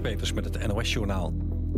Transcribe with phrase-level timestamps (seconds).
[0.00, 1.32] Peters met het NOS-journaal.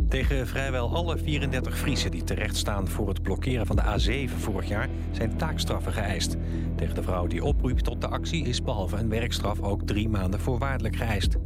[0.09, 4.89] Tegen vrijwel alle 34 Friesen die terechtstaan voor het blokkeren van de A7 vorig jaar...
[5.11, 6.35] zijn taakstraffen geëist.
[6.75, 10.39] Tegen de vrouw die oproept tot de actie is behalve een werkstraf ook drie maanden
[10.39, 11.37] voorwaardelijk geëist.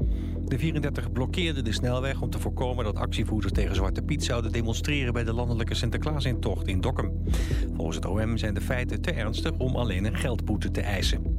[0.46, 5.14] De 34 blokkeerden de snelweg om te voorkomen dat actievoerders tegen Zwarte Piet zouden demonstreren
[5.14, 7.24] bij de landelijke Sinterklaasintocht in Dokkum.
[7.76, 11.37] Volgens het OM zijn de feiten te ernstig om alleen een geldboete te eisen.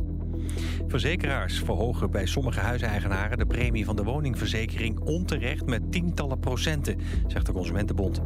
[0.89, 7.47] Verzekeraars verhogen bij sommige huiseigenaren de premie van de woningverzekering onterecht met tientallen procenten, zegt
[7.47, 8.21] de Consumentenbond.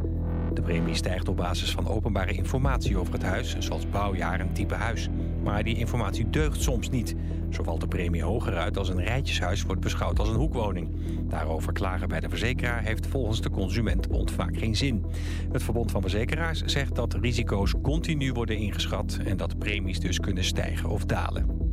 [0.54, 4.74] De premie stijgt op basis van openbare informatie over het huis, zoals bouwjaar en type
[4.74, 5.08] huis.
[5.42, 7.14] Maar die informatie deugt soms niet.
[7.50, 10.88] Zo valt de premie hoger uit als een rijtjeshuis wordt beschouwd als een hoekwoning.
[11.28, 15.04] Daarover klagen bij de verzekeraar heeft volgens de Consumentenbond vaak geen zin.
[15.52, 19.18] Het Verbond van Verzekeraars zegt dat risico's continu worden ingeschat...
[19.24, 21.70] en dat premies dus kunnen stijgen of dalen.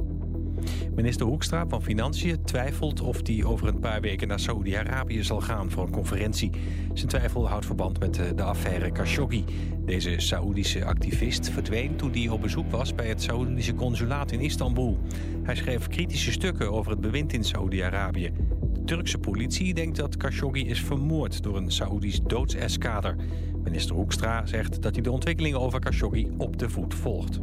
[0.95, 5.71] Minister Hoekstra van Financiën twijfelt of hij over een paar weken naar Saoedi-Arabië zal gaan
[5.71, 6.51] voor een conferentie.
[6.93, 9.43] Zijn twijfel houdt verband met de affaire Khashoggi.
[9.85, 14.97] Deze Saoedische activist verdween toen hij op bezoek was bij het Saoedische consulaat in Istanbul.
[15.43, 18.31] Hij schreef kritische stukken over het bewind in Saoedi-Arabië.
[18.73, 23.15] De Turkse politie denkt dat Khashoggi is vermoord door een Saoedisch doodseskader.
[23.63, 27.39] Minister Hoekstra zegt dat hij de ontwikkelingen over Khashoggi op de voet volgt.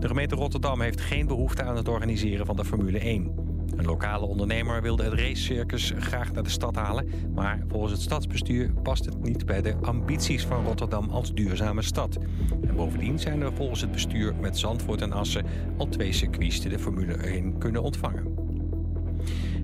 [0.00, 3.32] De gemeente Rotterdam heeft geen behoefte aan het organiseren van de Formule 1.
[3.76, 7.08] Een lokale ondernemer wilde het racecircus graag naar de stad halen...
[7.34, 12.18] maar volgens het stadsbestuur past het niet bij de ambities van Rotterdam als duurzame stad.
[12.66, 15.44] En bovendien zijn er volgens het bestuur met Zandvoort en Assen...
[15.76, 18.34] al twee circuits die de Formule 1 kunnen ontvangen.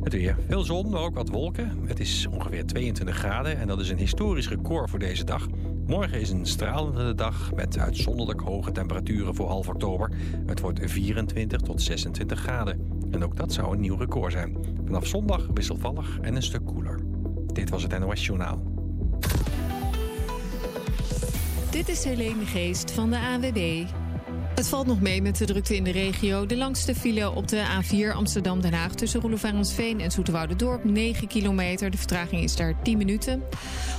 [0.02, 0.36] Het weer.
[0.48, 1.72] Veel zon, maar ook wat wolken.
[1.86, 5.48] Het is ongeveer 22 graden en dat is een historisch record voor deze dag.
[5.86, 10.10] Morgen is een stralende dag met uitzonderlijk hoge temperaturen voor half oktober.
[10.46, 13.00] Het wordt 24 tot 26 graden.
[13.10, 14.56] En ook dat zou een nieuw record zijn.
[14.84, 17.00] Vanaf zondag wisselvallig en een stuk koeler.
[17.52, 18.62] Dit was het NOS Journaal.
[21.70, 23.86] Dit is Helene Geest van de AWB.
[24.56, 26.46] Het valt nog mee met de drukte in de regio.
[26.46, 28.94] De langste file op de A4 Amsterdam-Den Haag...
[28.94, 30.10] tussen Roelofarensveen en
[30.56, 31.90] Dorp 9 kilometer.
[31.90, 33.42] De vertraging is daar 10 minuten.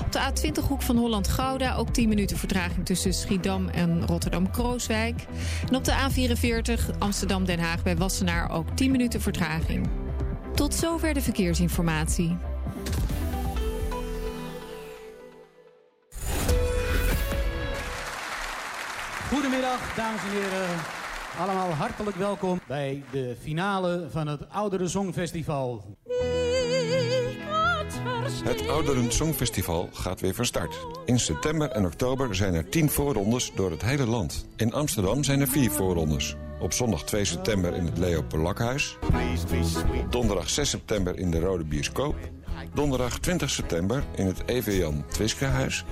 [0.05, 1.75] Op de A20 hoek van Holland-Gouda...
[1.75, 5.25] ook 10 minuten vertraging tussen Schiedam en Rotterdam-Krooswijk.
[5.69, 8.51] En op de A44 Amsterdam-Den Haag bij Wassenaar...
[8.51, 9.89] ook 10 minuten vertraging.
[10.53, 12.37] Tot zover de verkeersinformatie.
[19.29, 20.69] Goedemiddag, dames en heren.
[21.39, 25.97] Allemaal hartelijk welkom bij de finale van het Ouderen Songfestival.
[28.43, 30.77] Het Ouderen Songfestival gaat weer van start.
[31.05, 34.47] In september en oktober zijn er 10 voorrondes door het hele land.
[34.55, 36.35] In Amsterdam zijn er 4 voorrondes.
[36.59, 38.97] Op zondag 2 september in het Leo Polakhuis.
[40.09, 42.15] Donderdag 6 september in de Rode Bioscoop.
[42.73, 45.85] Donderdag 20 september in het EV Jan Twiskehuis.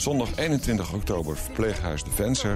[0.00, 2.54] Zondag 21 oktober verpleeghuis De Venser.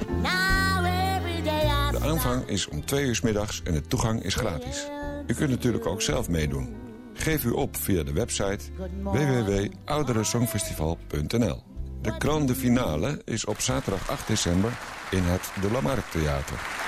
[1.91, 4.87] De aanvang is om 2 uur middags en de toegang is gratis.
[5.27, 6.75] U kunt natuurlijk ook zelf meedoen.
[7.15, 8.65] Geef u op via de website
[9.03, 11.63] www.ouderensongfestival.nl.
[12.03, 14.79] De grande finale is op zaterdag 8 december
[15.11, 16.84] in het De Lamarck Theater.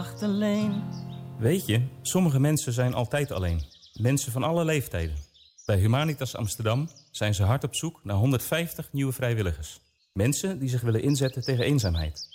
[0.00, 0.82] Nacht alleen.
[1.38, 3.62] Weet je, sommige mensen zijn altijd alleen.
[3.92, 5.16] Mensen van alle leeftijden.
[5.66, 9.80] Bij Humanitas Amsterdam zijn ze hard op zoek naar 150 nieuwe vrijwilligers.
[10.12, 12.28] Mensen die zich willen inzetten tegen eenzaamheid.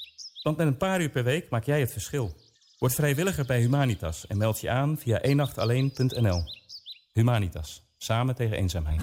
[0.43, 2.35] Want met een paar uur per week maak jij het verschil.
[2.79, 6.43] Word vrijwilliger bij Humanitas en meld je aan via eenachtalleen.nl.
[7.13, 9.01] Humanitas, samen tegen eenzaamheid.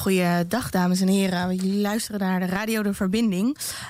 [0.00, 1.54] Goeiedag, dames en heren.
[1.54, 3.46] Jullie luisteren naar de Radio de Verbinding.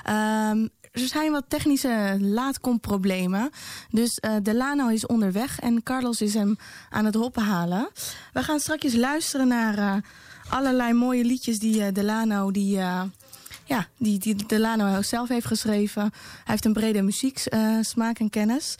[0.09, 3.49] Um, er zijn wat technische laadkomproblemen.
[3.89, 6.57] Dus uh, Delano is onderweg en Carlos is hem
[6.89, 7.89] aan het hoppen halen.
[8.33, 9.95] We gaan straks luisteren naar uh,
[10.49, 12.51] allerlei mooie liedjes die uh, Delano...
[12.51, 12.75] Die,
[13.65, 16.01] ja, die, die Delano zelf heeft geschreven.
[16.01, 16.11] Hij
[16.43, 18.75] heeft een brede muzieksmaak en kennis.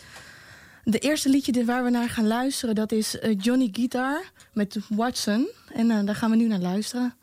[0.83, 2.75] De eerste liedje waar we naar gaan luisteren...
[2.75, 4.21] dat is Johnny Guitar
[4.53, 5.49] met Watson.
[5.73, 7.19] En daar gaan we nu naar luisteren.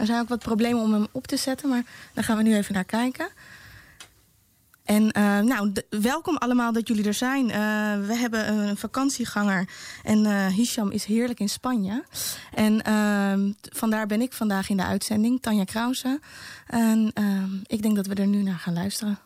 [0.00, 1.82] Er zijn ook wat problemen om hem op te zetten, maar
[2.12, 3.28] daar gaan we nu even naar kijken.
[4.84, 7.44] En uh, nou, welkom allemaal dat jullie er zijn.
[7.44, 7.52] Uh,
[8.06, 9.68] we hebben een vakantieganger
[10.02, 12.04] en uh, Hisham is heerlijk in Spanje.
[12.54, 16.20] En ehm, vandaar ben ik vandaag in de uitzending, Tanja Krause.
[16.66, 19.18] En ehm, ik denk dat we er nu naar gaan luisteren.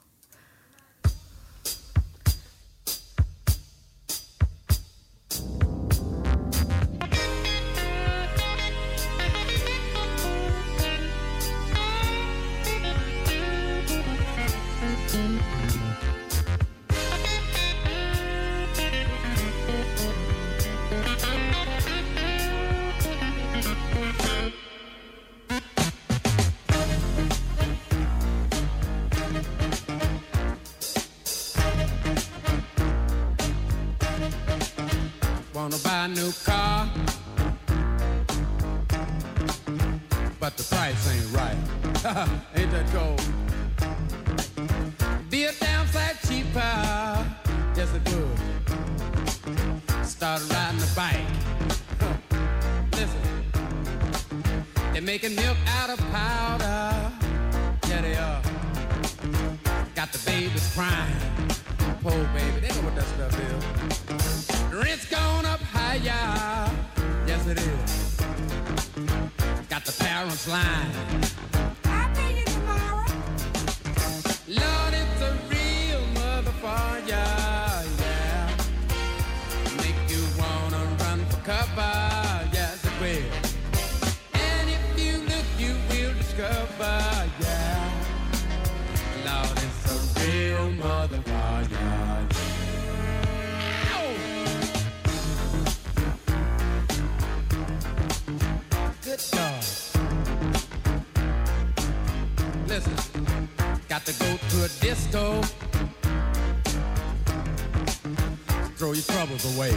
[104.65, 105.43] A disco.
[108.77, 109.73] Throw your troubles away.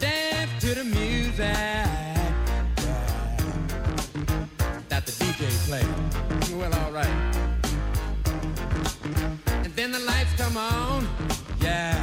[0.00, 1.36] Dance to the music
[4.88, 6.50] that the DJ plays.
[6.52, 7.16] Well, all right.
[9.62, 11.06] And then the lights come on.
[11.60, 11.94] Yeah.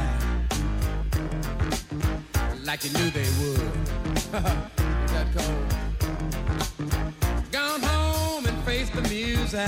[2.64, 3.60] Like you knew they would.
[5.04, 5.65] Is that cold?
[9.46, 9.60] Music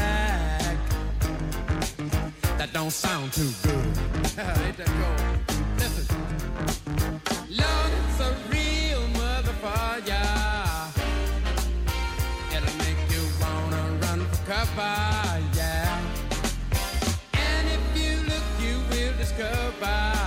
[2.59, 3.75] that don't sound too good.
[4.65, 5.17] Ain't that cool?
[5.79, 6.17] Listen,
[7.49, 10.31] Lord, it's a real motherfucker.
[12.57, 14.97] It'll make you wanna run for cover,
[15.55, 16.03] yeah.
[17.35, 20.18] And if you look, you will discover,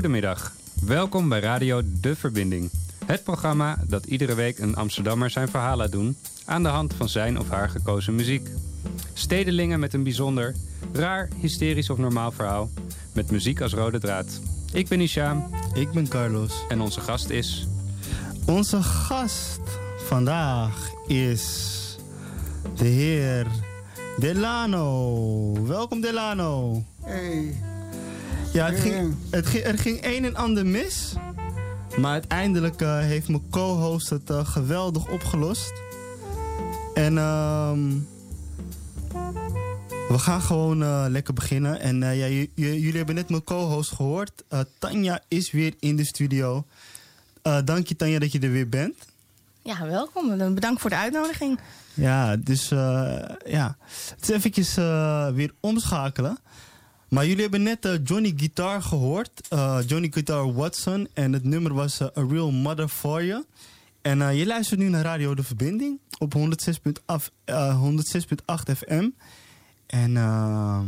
[0.00, 0.52] Goedemiddag.
[0.84, 2.70] Welkom bij Radio De Verbinding.
[3.04, 6.16] Het programma dat iedere week een Amsterdammer zijn verhaal laat doen...
[6.44, 8.48] aan de hand van zijn of haar gekozen muziek.
[9.12, 10.54] Stedelingen met een bijzonder,
[10.92, 12.70] raar, hysterisch of normaal verhaal...
[13.12, 14.40] met muziek als rode draad.
[14.72, 15.54] Ik ben Isham.
[15.74, 16.64] Ik ben Carlos.
[16.68, 17.68] En onze gast is...
[18.46, 19.60] Onze gast
[20.06, 21.98] vandaag is
[22.76, 23.46] de heer
[24.18, 25.66] Delano.
[25.66, 26.84] Welkom Delano.
[27.02, 27.69] Hey.
[28.52, 31.12] Ja, het ging, het ging, er ging een en ander mis.
[31.98, 35.72] Maar uiteindelijk eh, heeft mijn co-host het eh, geweldig opgelost.
[36.94, 37.98] En ehm,
[40.08, 41.80] we gaan gewoon eh, lekker beginnen.
[41.80, 44.44] En ja, jullie hebben net mijn co-host gehoord.
[44.48, 46.64] Eh, Tanja is weer in de studio.
[47.64, 48.94] Dank je Tanja dat je er weer bent.
[49.62, 50.40] Ja, welkom.
[50.40, 51.60] En Bedankt voor de uitnodiging.
[51.94, 52.68] Ja, dus
[53.44, 53.76] ja.
[53.88, 54.74] Het is eventjes
[55.34, 56.38] weer omschakelen.
[57.10, 59.48] Maar jullie hebben net eh, Johnny Guitar gehoord.
[59.48, 61.08] eh, Johnny Guitar Watson.
[61.12, 63.44] En het nummer was eh, A Real Mother For You.
[64.02, 67.14] En eh, je luistert nu naar Radio De Verbinding op 106.8
[67.44, 69.08] eh, 106.8 FM.
[69.86, 70.86] En ehm,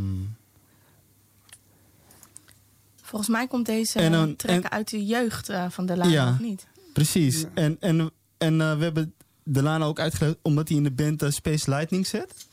[3.01, 6.29] Volgens mij komt deze En track en- uit de jeugd eh, van de Laan, Ja.
[6.31, 6.67] of niet?
[6.93, 7.45] precies.
[7.53, 9.13] En, en, en eh, we hebben
[9.43, 12.45] Delana ook uitgelegd omdat hij in de band Space Lightning zit.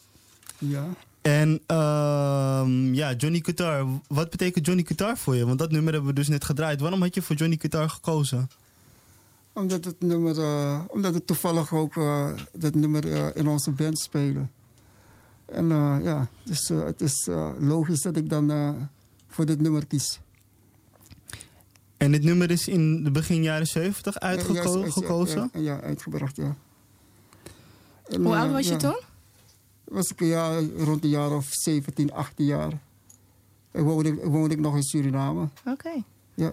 [0.59, 0.87] Ja.
[1.23, 3.87] En ehm, ja, Johnny Guitar.
[4.09, 5.47] Wat betekent Johnny Guitar voor je?
[5.47, 6.81] Want dat nummer hebben we dus net gedraaid.
[6.81, 8.51] Waarom had je voor Johnny Guitar gekozen?
[9.53, 13.99] Omdat het nummer, eh, omdat het toevallig ook eh, dat nummer eh, in onze band
[13.99, 14.51] spelen.
[15.47, 18.71] En eh, ja, dus het is eh, logisch dat ik dan eh,
[19.29, 20.21] voor dit nummer kies.
[21.97, 25.51] En dit nummer is in de begin jaren 70 Ja, ja, uitgekozen.
[25.53, 26.57] ja, Ja, ja, uitgebracht, ja.
[28.09, 29.01] En, Hoe oud was je ja, toen?
[29.91, 32.73] Was ik ja, rond de jaar of 17, 18 jaar.
[33.71, 35.49] En woonde, ik- woonde ik nog in Suriname.
[35.67, 36.03] Oké.
[36.35, 36.53] Ja.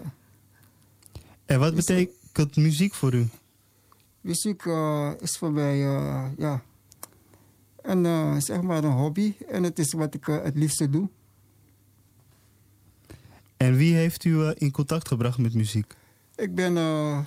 [1.44, 3.28] En wat betekent muziek voor u?
[4.20, 6.62] Muziek eh, is voor mij, eh, ja,
[7.82, 9.34] een, eh, zeg maar een hobby.
[9.48, 11.08] En het is wat ik het liefste doe.
[13.56, 15.94] En wie heeft u in contact gebracht met muziek?
[16.36, 17.18] Ik ben eh,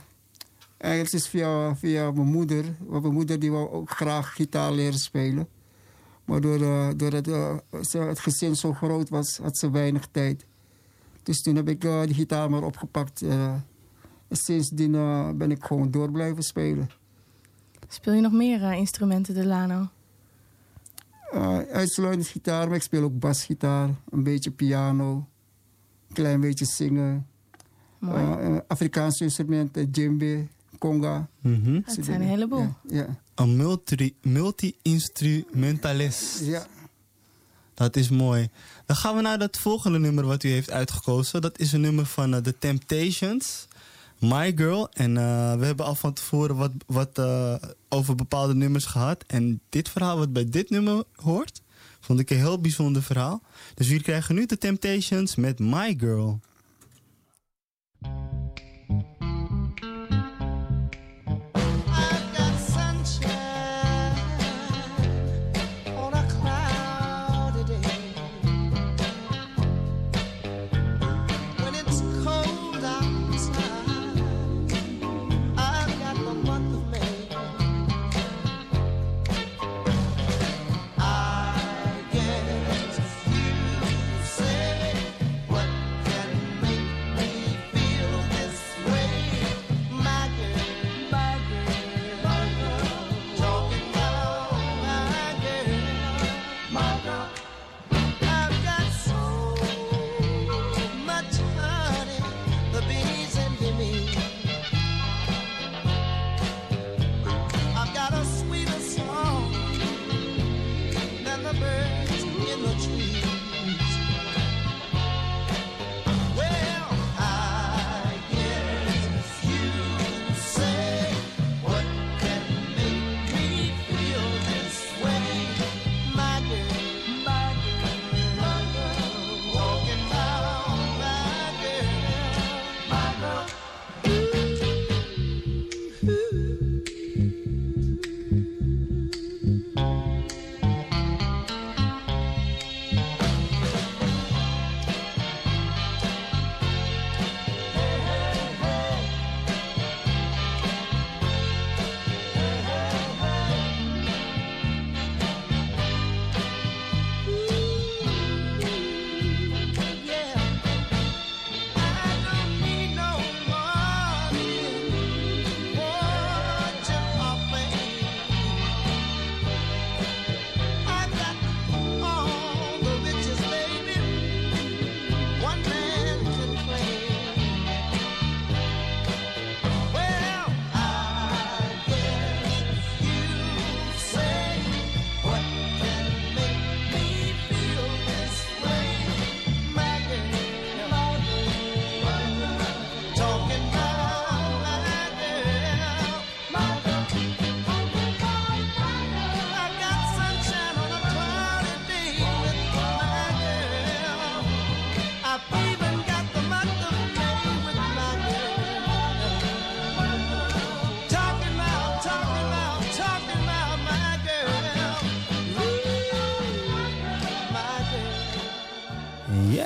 [0.78, 2.76] eigenlijk is via, via mijn moeder.
[2.80, 5.48] Want mijn moeder die wou ook graag gitaar leren spelen.
[6.32, 10.46] Maar doordat doordat eh, het gezin zo groot was, had ze weinig tijd.
[11.24, 13.22] Dus toen heb ik eh, die gitaar maar opgepakt.
[13.22, 13.54] eh.
[14.28, 16.90] en sindsdien eh, ben ik gewoon door blijven spelen.
[17.88, 19.88] Speel je nog meer eh, instrumenten, Delano?
[21.34, 25.14] Uh, uitsluitend gitaar, maar ik speel ook basgitaar, een beetje piano,
[26.08, 27.28] een klein beetje zingen.
[28.00, 28.24] Mooi.
[28.24, 30.48] Uh, uh, Afrikaanse instrumenten, djembe,
[30.82, 31.28] conga.
[31.42, 31.80] Mhm.
[31.86, 32.60] Het zijn een heleboel.
[32.60, 33.20] Ja, ja.
[33.36, 36.40] Een multi- multi-instrumentalist.
[36.44, 36.66] Ja.
[37.74, 38.50] Dat is mooi.
[38.86, 41.42] Dan gaan we naar dat volgende nummer wat u heeft uitgekozen.
[41.42, 43.68] Dat is een nummer van eh, The Temptations.
[44.20, 44.90] My Girl.
[44.94, 47.54] En eh, we hebben al van tevoren wat, wat eh,
[47.90, 49.24] over bepaalde nummers gehad.
[49.28, 51.62] En dit verhaal wat bij dit nummer hoort,
[52.00, 53.42] vond ik een heel bijzonder verhaal.
[53.76, 56.40] Dus jullie krijgen nu The Temptations met My Girl.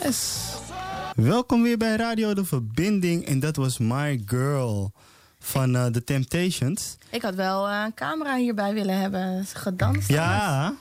[0.04, 0.54] Yes.
[1.16, 3.26] Welkom weer bij Radio De Verbinding.
[3.26, 4.92] En dat was My Girl
[5.40, 6.98] van eh, The Temptations.
[7.10, 9.46] Ik had wel eh, een camera hierbij willen hebben.
[9.46, 10.08] Gedanst.
[10.08, 10.76] Ja.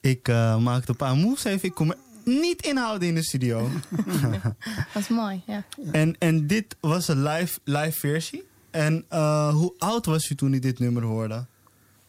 [0.00, 1.68] Ik eh, maakte een paar moves even.
[1.68, 3.68] Ik kon me niet inhouden in de studio.
[4.92, 5.64] Dat is mooi, ja.
[5.92, 8.44] en, en dit was een live, live versie.
[8.70, 11.46] En eh, hoe oud was u toen u dit nummer hoorde?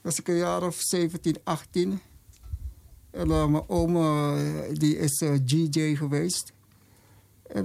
[0.02, 2.02] was ik een jaar of 17, 18.
[3.14, 6.54] Eh, mijn oma eh, die is eh, GJ geweest.
[7.48, 7.64] En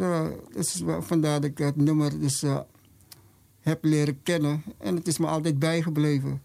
[0.52, 2.44] dus vandaar dat ik dat nummer dus,
[3.60, 4.62] heb leren kennen.
[4.78, 6.42] En het is me altijd bijgebleven.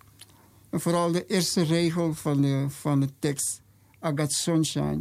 [0.69, 3.61] En vooral de eerste regel van de, van de tekst,
[4.05, 4.99] I got sunshine.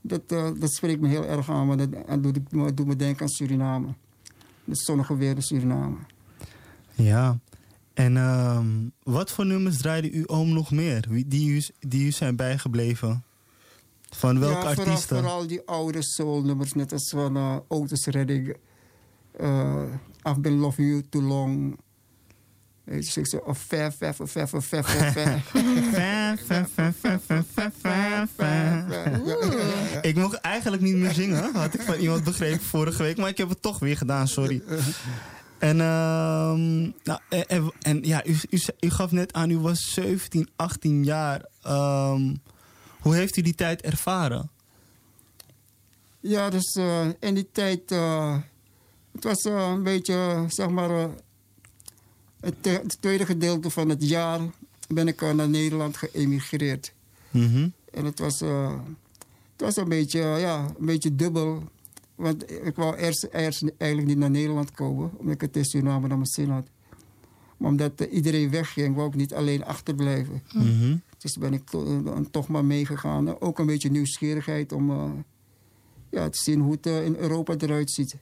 [0.00, 3.94] Dat, dat spreekt me heel erg aan, want dat, doet, me, me denken aan Suriname.
[4.64, 5.96] De zonnige weer in Suriname.
[6.92, 7.38] Ja.
[7.94, 8.66] En ehm,
[9.02, 11.06] wat voor nummers draaide uw oom nog meer?
[11.26, 13.24] Die u, die u zijn bijgebleven?
[14.10, 15.16] Van welke ja, vooral, artiesten?
[15.16, 18.56] vooral die oude soulnummers, net als van uh, Otis Redding.
[19.40, 19.82] Uh,
[20.22, 21.78] I've been loving you too long.
[23.44, 24.84] Of ver, ver, ver, ver, ver, ver,
[28.36, 30.00] ver.
[30.02, 33.38] Ik mocht eigenlijk niet meer zingen, had ik van iemand begrepen vorige week, maar ik
[33.38, 34.62] heb het toch weer gedaan, sorry.
[35.64, 37.20] En, ehm, nou,
[37.80, 41.44] en, ja, u, u, u gaf net aan, u was 17, 18 jaar.
[41.62, 42.34] Ehm,
[43.00, 44.50] hoe heeft u die tijd ervaren?
[46.20, 48.38] Ja, dus eh, in die tijd, eh,
[49.12, 51.08] het was eh, een beetje, zeg maar,
[52.40, 54.40] het, het tweede gedeelte van het jaar
[54.88, 56.92] ben ik naar Nederland geëmigreerd.
[57.30, 57.68] Mhm.
[57.90, 61.62] En het was, het was een, beetje, ja, een beetje dubbel.
[62.14, 66.06] Want ik wou eerst, eerst eigenlijk niet naar Nederland komen, omdat ik het in Suriname
[66.08, 66.66] naar mijn zin had.
[67.56, 70.42] Maar omdat eh, iedereen wegging, wou ik niet alleen achterblijven.
[70.54, 70.96] Mhm.
[71.18, 73.40] Dus ben ik to- eh, toch maar meegegaan.
[73.40, 75.10] Ook een beetje nieuwsgierigheid om eh,
[76.10, 78.16] ja, te zien hoe het in Europa eruit ziet.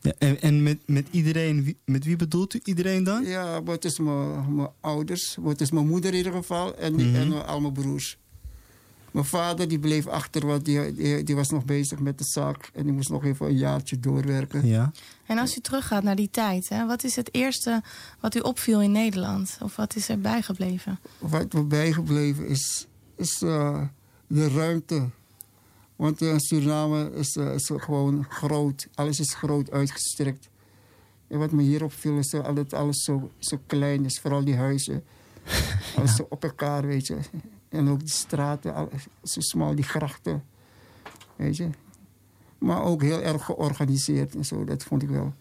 [0.00, 3.24] Ja, en en met, met iedereen, wie- met wie bedoelt u iedereen dan?
[3.24, 7.14] Ja, het is mijn ouders, het is mijn moeder in ieder geval en, Mhm.
[7.14, 8.18] en al mijn broers.
[9.14, 12.70] Mijn vader die bleef achter, want die, die, die was nog bezig met de zaak.
[12.72, 14.66] En die moest nog even een jaartje doorwerken.
[14.66, 14.92] Ja.
[15.26, 17.82] En als u teruggaat naar die tijd, hè, wat is het eerste
[18.20, 19.58] wat u opviel in Nederland?
[19.60, 20.98] Of wat is er bijgebleven?
[21.18, 23.82] Wat me bijgebleven is, is eh,
[24.26, 25.10] de ruimte.
[25.96, 28.88] Want eh, Suriname is, eh, is gewoon groot.
[28.94, 30.48] Alles is groot uitgestrekt.
[31.28, 34.20] En wat me hier opviel is dat alles zo, zo klein is.
[34.20, 35.04] Vooral die huizen.
[35.96, 37.18] Alles zo op elkaar, weet je.
[37.74, 38.88] En ook die straten,
[39.22, 40.42] zo smal, die grachten.
[41.36, 41.68] Weet je.
[42.58, 45.34] Maar ook heel erg georganiseerd en zo, dat vond ik wel.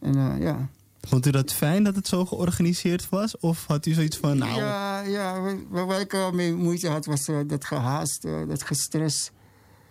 [0.00, 0.68] En eh, ja.
[1.00, 3.38] Vond u dat fijn dat het zo georganiseerd was?
[3.38, 4.56] Of had u zoiets van, nou...
[4.56, 9.30] Ja, ja waar, ik wel mee moeite had, was eh, dat gehaast, eh, dat gestres.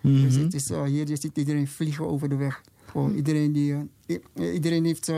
[0.02, 0.22] Mhm.
[0.22, 2.62] Dus het is, hier ziet iedereen vliegen over de weg.
[2.86, 3.90] Gewoon iedereen die...
[4.36, 5.12] iedereen heeft,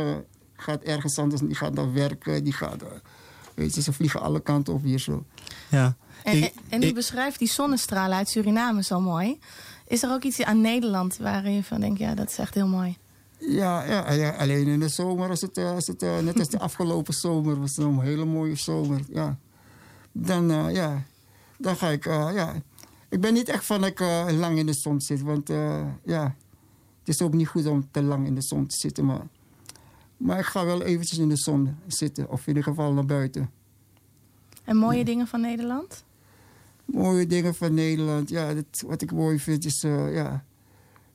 [0.54, 2.84] gaat ergens anders, die gaat naar werken, die gaat...
[3.54, 5.26] weet je, ze vliegen alle kanten op hier zo.
[5.70, 5.96] Ja.
[6.24, 9.40] En, Ik- en u ik- beschrijft die zonnestralen uit Suriname zo mooi.
[9.88, 12.68] Is er ook iets aan Nederland waar je van denkt, ja, dat is echt heel
[12.68, 12.98] mooi?
[13.40, 16.50] Ja, ja, ja, alleen in de zomer is het, eh, is het eh, net als
[16.50, 17.60] de afgelopen zomer.
[17.60, 19.38] was het een hele mooie zomer, ja.
[20.12, 21.04] Dan, eh, ja,
[21.58, 22.54] dan ga ik, ja.
[23.10, 24.00] Ik ben niet echt van dat ik
[24.32, 25.48] lang in de zon zit, want
[26.04, 26.36] ja,
[27.00, 29.06] het is ook niet goed om te lang in de zon te zitten.
[29.06, 29.28] Maar,
[30.18, 33.50] maar ik ga wel eventjes in de zon zitten, of in ieder geval naar buiten.
[34.66, 36.04] En mooie dingen van Nederland?
[36.86, 40.44] Mooie dingen van Nederland, ja, dat, wat ik mooi vind is, eh, ja.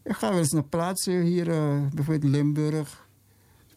[0.05, 3.09] Ik ga wel eens naar plaatsen hier, eh, bijvoorbeeld Limburg.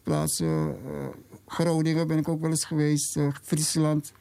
[0.02, 0.46] Plaatsen,
[0.86, 1.06] eh,
[1.46, 4.12] Groningen ben ik ook wel eens geweest, eh, Friesland.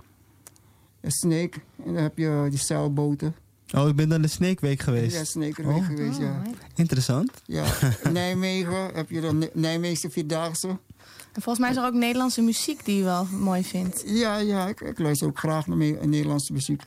[1.02, 3.36] En Sneek, en dan heb je die zeilboten.
[3.76, 5.16] Oh, ik ben naar de Snake Week geweest.
[5.16, 5.86] Ja, Sneekerweek Oh.
[5.86, 6.42] geweest, ja.
[6.76, 7.32] Interessant.
[7.46, 7.66] ja.
[8.12, 10.78] Nijmegen heb je de Ni- Nijmeegse Vierdaagse.
[11.34, 14.04] En volgens mij is er ook Nederlandse muziek die u wel mooi vindt.
[14.06, 16.82] Ja, ja ik, ik luister ook graag naar me- Nederlandse muziek.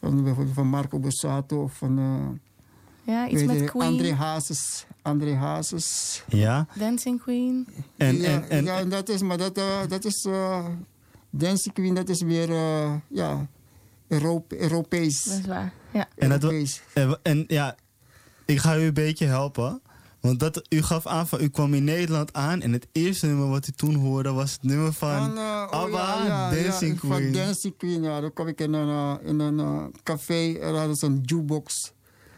[0.00, 1.98] Van, bijvoorbeeld van Marco Borsato of van...
[1.98, 3.86] eh, Ja, iets met je, Queen.
[3.88, 4.86] André Hazes.
[5.02, 6.22] André Hazes.
[6.28, 6.66] Ja.
[6.74, 7.66] Dancing Queen.
[7.96, 10.66] En, ja, en, en, ja, en dat is, maar dat, eh, dat is, eh
[11.30, 13.46] Dancing Queen, dat is weer, eh, ja,
[14.08, 15.22] Europe, Europees.
[15.22, 15.72] Dat is waar.
[15.90, 16.08] Ja.
[16.28, 16.52] Dat,
[16.94, 17.76] en, en ja,
[18.44, 19.80] ik ga u een beetje helpen.
[20.20, 23.48] Want dat, u gaf aan van, u kwam in Nederland aan en het eerste nummer
[23.48, 26.92] wat u toen hoorde was het nummer van Van, eh, oh ABBA, ja, ja, Dancing
[26.92, 27.22] ja, Queen.
[27.22, 28.20] Van Dancing Queen, ja.
[28.20, 31.92] Dan kwam ik in een, eh, in een eh, café en hadden ze een jukebox.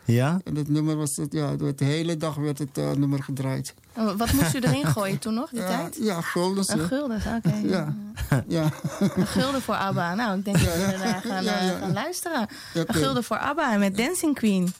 [0.04, 0.40] Ja?
[0.44, 3.74] En dat nummer was het, ja, door de hele dag werd het eh, nummer gedraaid.
[3.92, 5.98] En Wat moest u erin gooien toen nog, die Ja, tijd?
[6.00, 6.68] ja, guldens.
[6.68, 6.86] Een hè.
[6.86, 7.60] gulden, oké.
[7.68, 7.94] Ja.
[8.48, 8.70] ja.
[9.00, 10.14] Een gulden voor ABBA.
[10.14, 11.78] Nou, ik denk dat we daar gaan, Ja, ja.
[11.78, 12.48] gaan luisteren.
[12.74, 14.72] Ja, Een gulden voor ABBA met Dancing Queen.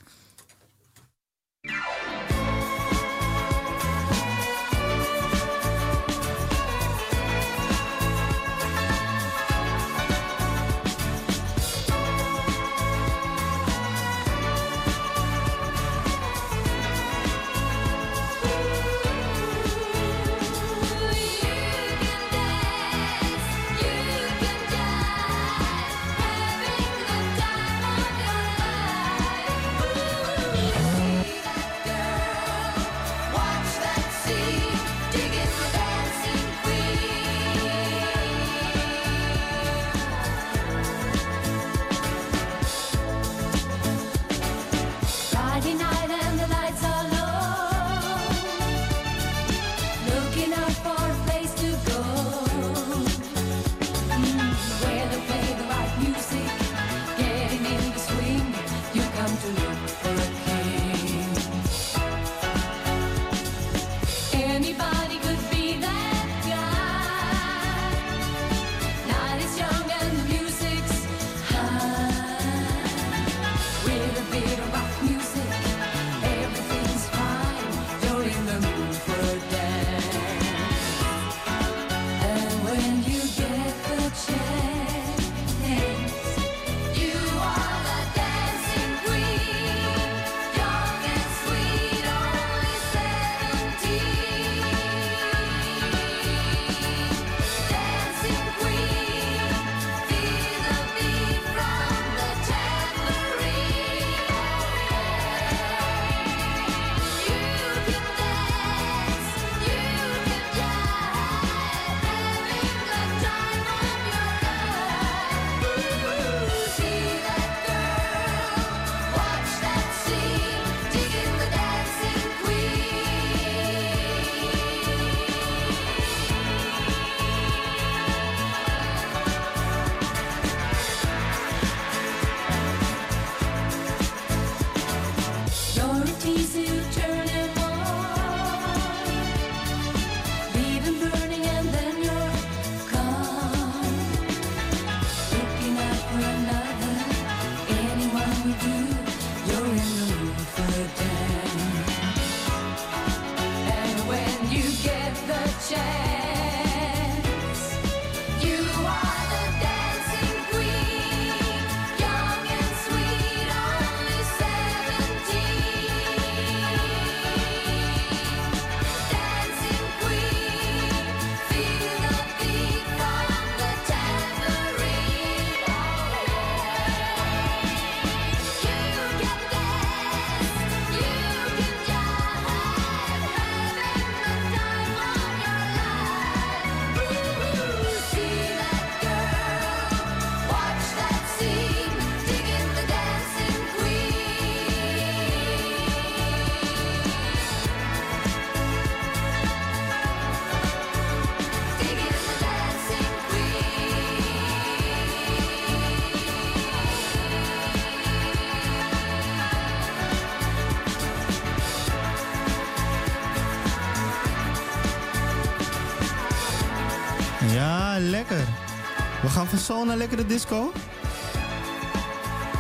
[220.03, 220.73] Naar lekkere disco.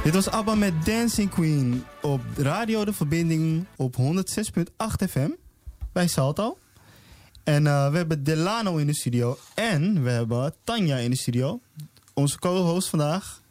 [0.04, 5.30] Dit was ABBA met Dancing Queen op Radio De Verbinding op 106.8 FM
[5.92, 6.58] bij Salto.
[7.44, 11.60] En eh, we hebben Delano in de studio en we hebben Tanja in de studio.
[12.14, 13.42] Onze co-host vandaag.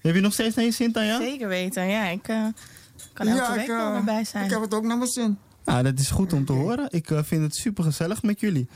[0.00, 1.18] Heb je nog steeds naar je zin, Tanja?
[1.18, 2.04] Zeker weten, ja.
[2.04, 2.46] Ik eh,
[3.12, 4.44] kan elke Ja, week ik, wel eh, bij zijn.
[4.44, 5.38] Ik heb het ook naar mijn zin.
[5.64, 6.86] Nou, dat is goed om te horen.
[6.90, 8.68] Ik eh, vind het super gezellig met jullie.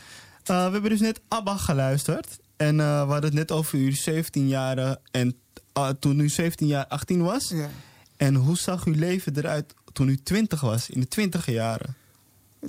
[0.44, 2.38] Eh, we hebben dus net ABBA geluisterd.
[2.61, 5.01] En eh, we hadden het net over uw 17 jaren.
[5.11, 5.37] En
[5.73, 7.49] ah, toen u 17 jaar 18 was.
[7.49, 7.70] Ja.
[8.16, 11.94] En hoe zag uw leven eruit toen u 20 was, in de 20 jaren?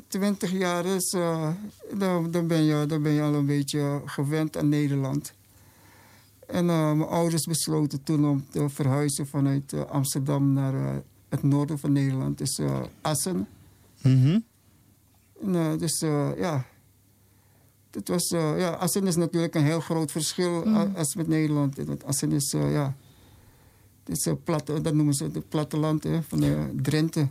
[0.07, 1.49] 20 jaar is, eh,
[1.97, 5.33] dan, dan, ben je, dan ben je al een beetje gewend aan Nederland.
[6.47, 11.91] En eh, mijn ouders besloten toen om te verhuizen vanuit Amsterdam naar het noorden van
[11.91, 12.59] Nederland, dus
[13.01, 13.47] Assen.
[14.01, 14.39] Mhm.
[15.41, 15.99] En, dus
[16.37, 16.65] ja,
[17.91, 20.75] het was, eh, ja, Assen is natuurlijk een heel groot verschil Mm.
[20.95, 21.77] als met Nederland.
[21.77, 22.95] Want Assen is, eh, ja,
[24.03, 27.27] het is, eh, plat, dat noemen ze het platteland hè, van eh, Drenthe.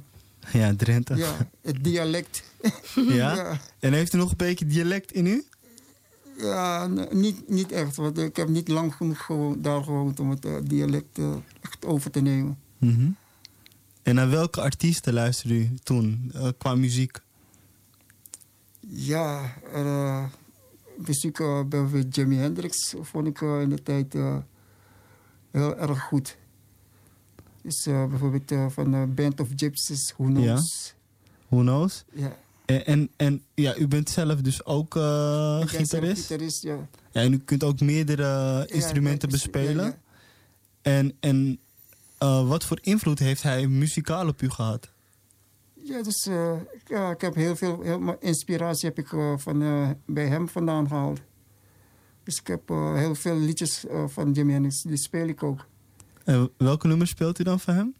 [0.52, 1.16] Ja, Drenthe.
[1.16, 2.42] Ja, het dialect.
[2.94, 3.34] Ja?
[3.34, 3.60] ja.
[3.78, 5.44] En heeft u nog een beetje dialect in u?
[6.38, 7.96] Ja, niet, niet echt.
[7.96, 11.84] Want ik heb niet lang genoeg gewoon, daar gewoond om het eh, dialect eh, echt
[11.84, 12.58] over te nemen.
[12.78, 13.10] Mhm.
[14.02, 17.18] En naar welke artiesten luisterde u toen eh, qua muziek?
[18.88, 20.24] Ja, er, eh,
[21.06, 24.36] muziek eh, bijvoorbeeld Jimi Hendrix vond ik eh, in de tijd eh,
[25.50, 26.36] heel erg goed.
[27.62, 30.94] Dus bijvoorbeeld van de Band of Gypsies, Who Knows.
[31.48, 32.04] Who knows?
[32.12, 32.36] Ja.
[32.64, 36.20] En, en, en ja, u bent zelf dus ook Ik ben zelf gitarist?
[36.20, 36.88] gitarist, ja.
[37.10, 39.94] Ja, en u kunt ook meerdere instrumenten bespelen.
[40.82, 41.58] En, en
[42.18, 44.92] wat voor invloed heeft hij muzikaal op u gehad?
[45.82, 46.52] Ja, dus eh,
[46.86, 50.88] ja, ik heb heel veel heel, inspiratie heb ik, eh, van, eh, bij hem vandaan
[50.88, 51.20] gehaald.
[52.22, 55.66] Dus ik heb eh, heel veel liedjes eh, van Jimi Hendrix, die speel ik ook.
[56.24, 57.94] En welke nummer speelt u dan voor hem?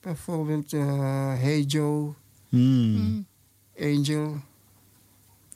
[0.00, 0.88] Bijvoorbeeld eh,
[1.38, 2.12] Hey Joe,
[2.48, 3.26] Hmm.
[3.80, 4.36] Angel.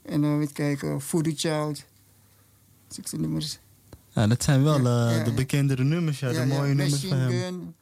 [0.03, 1.85] En dan even kijken, Foodie Child.
[2.89, 3.59] Zulke nummers.
[4.09, 5.37] Ja, dat zijn wel Ja, eh, ja, de ja.
[5.37, 7.31] bekendere nummers, ja, de mooie nummers van hem.
[7.31, 7.75] Gun.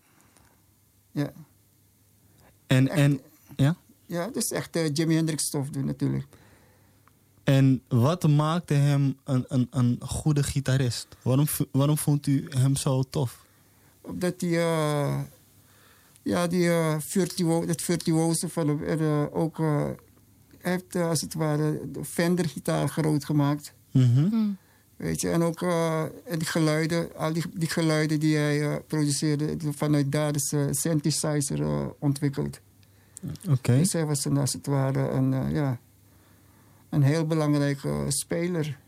[1.13, 1.33] Ja.
[2.67, 3.21] En, en,
[3.57, 3.77] ja?
[4.07, 6.27] ja, dat is echt eh, Jimi Hendrix stof doen natuurlijk.
[7.45, 11.07] en wat maakte hem een, een, een goede gitarist?
[11.23, 13.45] Waarom, waarom vond u hem zo tof?
[14.01, 15.21] Omdat hij, eh,
[16.23, 19.89] ja, die eh, virtuo, het virtuose van hem, en, eh, ook, eh,
[20.59, 23.73] hij heeft als het ware de Fender-gitaar groot gemaakt.
[23.91, 24.49] Mhm.
[24.97, 28.77] Weet je, en ook eh, en die geluiden, al die, die geluiden die hij eh,
[28.87, 32.61] produceerde, vanuit daar is eh synthesizer ontwikkeld.
[33.51, 33.77] Oké.
[33.77, 35.79] Dus hij was een, als het ware een, eh, ja,
[36.91, 38.79] een heel belangrijke speler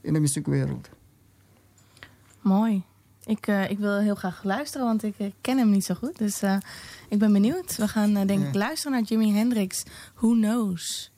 [0.00, 0.88] in de muziekwereld.
[2.40, 2.82] Mooi.
[3.26, 6.18] Ik, eh, ik wil heel graag luisteren, want ik ken hem niet zo goed.
[6.18, 6.56] Dus eh,
[7.08, 7.76] ik ben benieuwd.
[7.76, 8.58] We gaan eh, denk ik Ja.
[8.58, 9.82] luisteren naar Jimi Hendrix.
[10.14, 11.12] Who knows?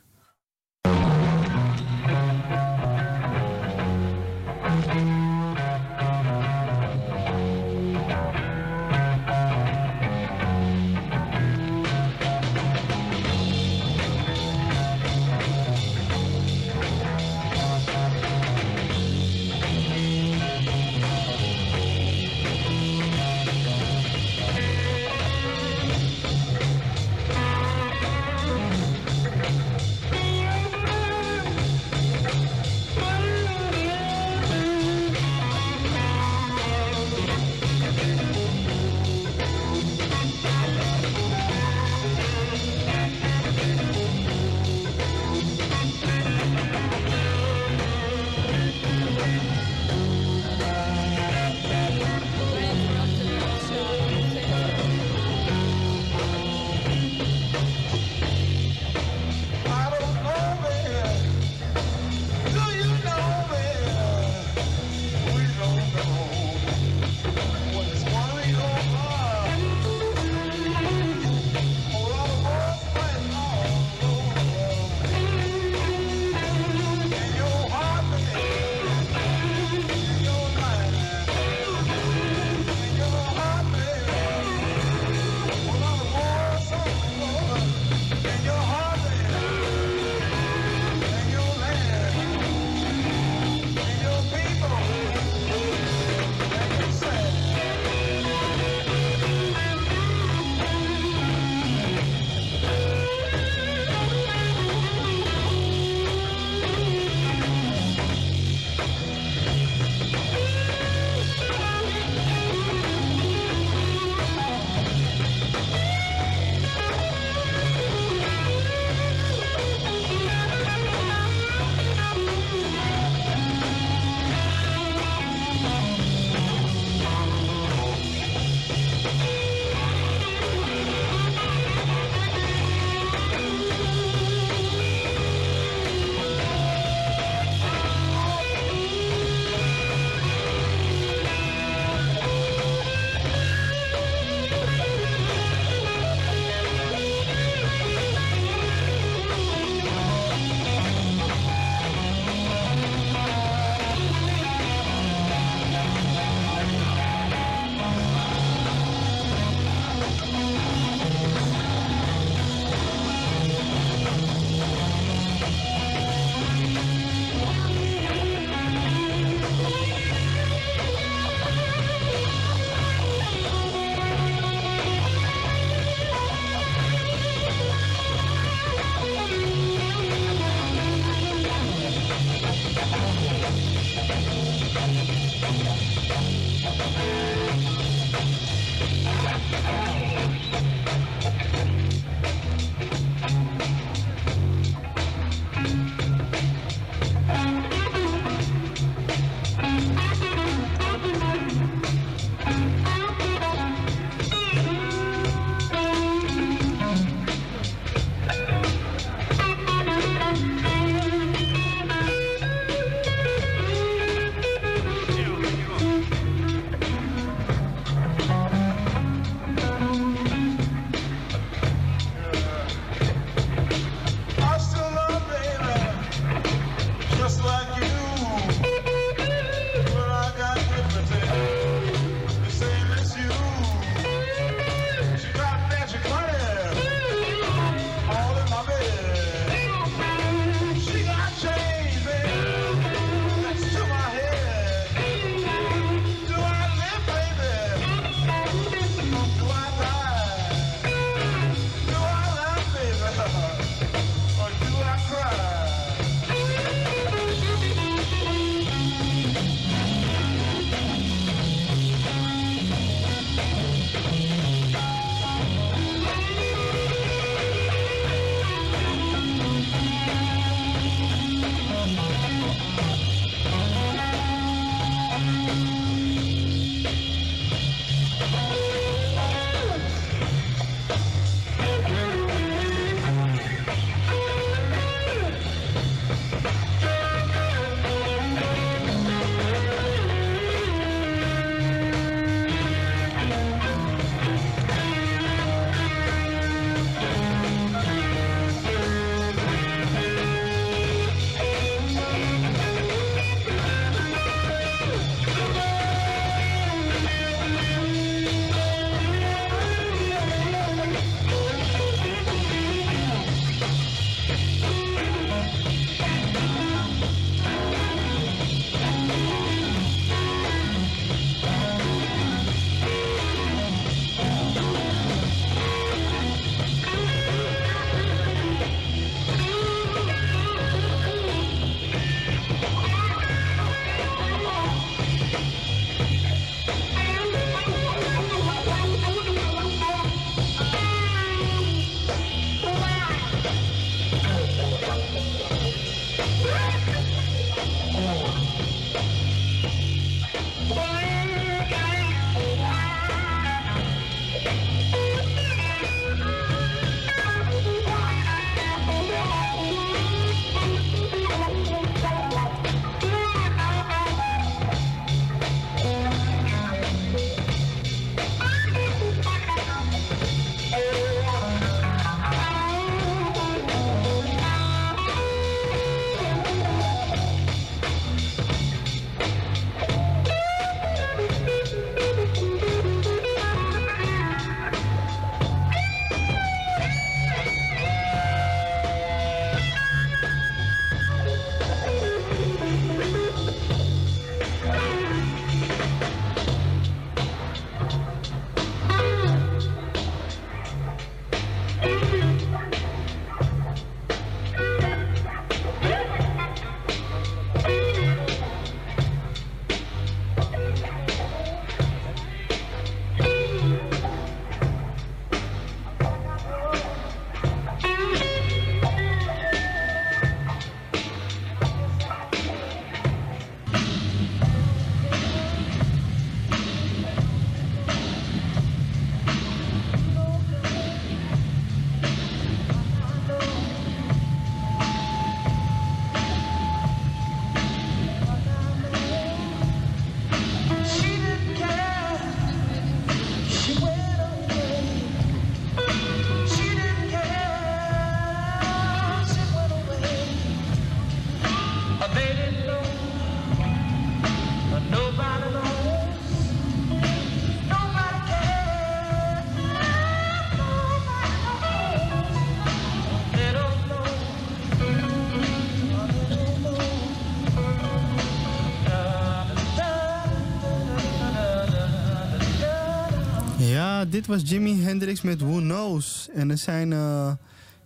[474.17, 476.29] Dit was Jimi Hendrix met Who Knows.
[476.35, 477.33] En er zijn eh,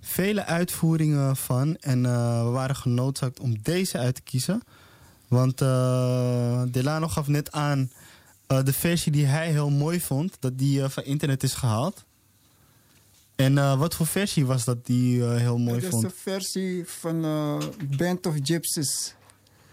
[0.01, 1.77] vele uitvoeringen van.
[1.77, 4.63] En eh, we waren genoodzaakt om deze uit te kiezen.
[5.29, 7.91] Want eh, Delano gaf net aan
[8.47, 12.05] de versie die hij heel mooi vond, dat die van internet is gehaald.
[13.37, 16.03] En wat voor versie was dat die heel mooi Dat is vond?
[16.03, 17.21] de versie van
[17.97, 19.15] Band of Gypsies.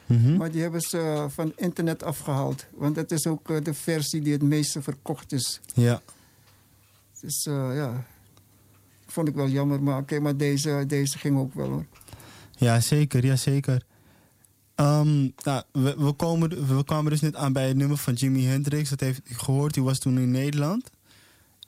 [0.05, 0.37] Mhm.
[0.37, 2.65] Maar die hebben ze van internet afgehaald.
[2.73, 5.59] Want dat is ook de versie die het meeste verkocht is.
[5.73, 6.01] Ja.
[7.21, 8.05] Dus ja,
[9.07, 9.83] vond ik wel jammer.
[9.83, 11.85] Maar oké, maar deze, deze ging ook wel hoor.
[12.57, 13.25] Ja, zeker.
[13.25, 13.85] Ja, zeker.
[14.75, 18.45] Ehm, nou, we, we, komen, we kwamen dus net aan bij het nummer van Jimi
[18.45, 18.89] Hendrix.
[18.89, 19.75] Dat heeft u gehoord.
[19.75, 20.89] U was toen in Nederland.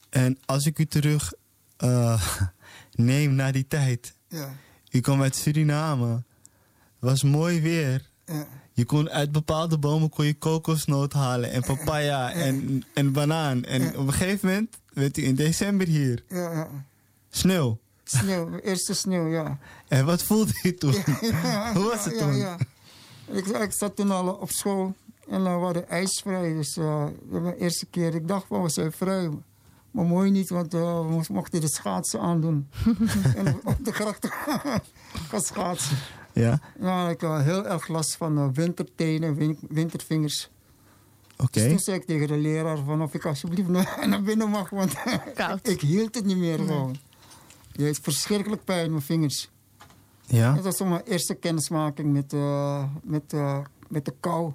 [0.09, 1.33] En als ik u terug
[1.77, 2.37] eh,
[2.91, 4.13] neem naar die tijd.
[4.27, 4.53] Ja.
[4.91, 6.13] U kwam uit Suriname.
[6.13, 8.09] Het was mooi weer.
[8.25, 8.47] Ja.
[8.79, 13.63] Je kon uit bepaalde bomen kon je kokosnoot halen en papaya en, en banaan.
[13.63, 16.23] En op een gegeven moment werd u in december hier.
[16.27, 16.67] Ja, ja.
[17.29, 17.77] Sneeuw.
[18.03, 19.57] Sneeuw, eerste sneeuw, ja.
[19.87, 20.95] En wat voelde u toen?
[21.75, 22.35] Hoe was het toen?
[22.35, 22.57] Ja,
[23.25, 24.95] Ik, ik zat toen al op school
[25.29, 26.53] en dan waren ijsvrij.
[26.53, 29.29] Dus uh, de eerste keer, ik dacht van we zijn vrij.
[29.91, 32.69] Maar mooi niet, want uh, we mochten de schaatsen aandoen.
[33.35, 34.27] en op de gracht
[35.29, 35.97] gaan schaatsen.
[36.33, 36.59] Ja.
[36.79, 40.49] Nou, ik had heel erg last van uh, wintertenen, win wintervingers.
[41.37, 41.59] Oké.
[41.59, 44.93] Dus toen zei ik tegen de leraar van of ik alsjeblieft naar, binnen mag, want
[45.63, 46.95] ik hield het niet meer gewoon.
[47.71, 49.49] Je heeft verschrikkelijk pijn in mijn vingers.
[50.25, 50.53] Ja.
[50.53, 54.51] Dat was toen mijn eerste kennismaking met, uh, met, uh, met de kou.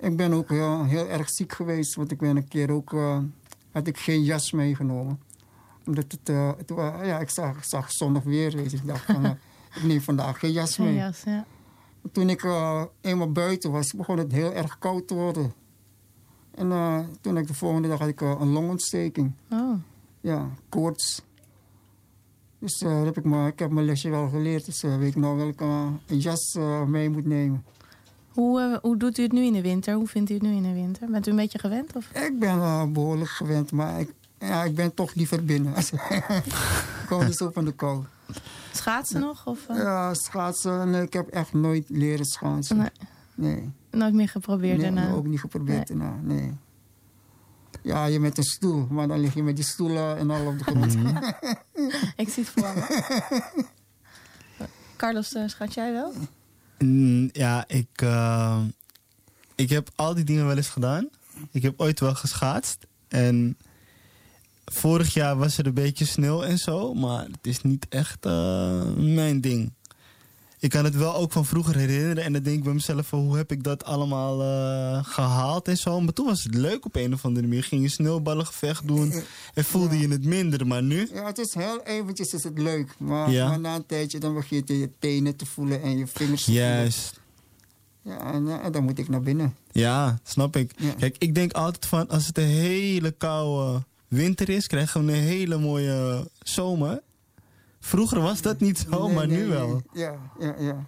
[0.00, 3.18] Ik ben ook heel, heel erg ziek geweest, want ik ben een keer ook, uh,
[3.72, 5.20] had ik geen jas meegenomen.
[5.86, 6.72] Omdat het, uh, het
[7.06, 8.76] ja, ik zag, ik zag zonnig weer, weet je.
[8.76, 9.22] Ik dacht van,
[9.74, 10.88] ik neem vandaag geen jas mee.
[10.88, 11.46] Geen jas, ja.
[12.12, 15.52] Toen ik uh, eenmaal buiten was, begon het heel erg koud te worden.
[16.58, 19.32] En uh, toen ik de volgende dag had ik uh, een longontsteking.
[19.50, 19.74] Oh.
[20.20, 21.22] Ja, koorts.
[22.58, 24.64] Dus uh, heb ik, maar, ik heb mijn lesje wel geleerd.
[24.64, 25.64] Dus weet ik nou welke
[26.06, 26.56] een jas
[26.86, 27.64] mee moet nemen.
[28.28, 29.94] Hoe, hoe doet u het nu in de winter?
[29.94, 31.10] Hoe vindt u het nu in de winter?
[31.10, 31.96] Bent u een beetje gewend?
[31.96, 32.10] Of?
[32.10, 35.72] Ik ben behoorlijk gewend, maar ik, ja, ik ben toch liever binnen.
[37.06, 38.04] Gewoon niet zo van de kou.
[38.72, 39.46] Schaatsen nog?
[39.46, 39.76] Of, uh?
[39.76, 40.90] Ja, schaatsen.
[40.90, 42.76] Nee, ik heb echt nooit leren schaatsen.
[42.76, 42.90] Nee.
[43.34, 43.70] nee.
[43.90, 45.12] Nooit meer geprobeerd nee, daarna?
[45.12, 45.98] ook niet geprobeerd nee.
[45.98, 46.52] daarna, nee.
[47.82, 50.58] Ja, je met een stoel, maar dan lig je met die stoelen en al op
[50.58, 50.94] de grond.
[52.22, 53.02] ik zie het voor me.
[54.96, 56.12] Carlos, uh, schat jij wel?
[56.78, 58.60] Mm, ja, ik, uh,
[59.54, 61.08] ik heb al die dingen wel eens gedaan.
[61.50, 62.86] Ik heb ooit wel geschaatst.
[63.08, 63.56] En
[64.72, 68.82] vorig jaar was er een beetje sneeuw en zo, maar het is niet echt uh,
[68.96, 69.72] mijn ding.
[70.60, 73.18] Ik kan het wel ook van vroeger herinneren en dan denk ik bij mezelf van
[73.18, 76.00] hoe heb ik dat allemaal uh, gehaald en zo.
[76.00, 77.64] Maar toen was het leuk op een of andere manier.
[77.64, 79.12] Ging je sneeuwballengevecht doen
[79.54, 80.00] en voelde ja.
[80.00, 81.08] je het minder, maar nu?
[81.12, 82.94] Ja, het is heel eventjes is het leuk.
[82.98, 83.48] Maar, ja.
[83.48, 86.52] maar na een tijdje dan begin je je tenen te voelen en je vingers te
[86.52, 86.98] Juist.
[86.98, 88.20] voelen.
[88.20, 89.56] Ja, en, en, dan moet ik naar binnen.
[89.72, 90.72] Ja, snap ik.
[90.98, 95.18] Kijk, ik denk altijd van als het een hele koude winter is, krijgen we een
[95.18, 97.02] hele mooie zomer.
[97.80, 99.82] Vroeger was dat niet zo, nee, maar nee, nu wel.
[99.92, 100.86] Ja, ja, ja.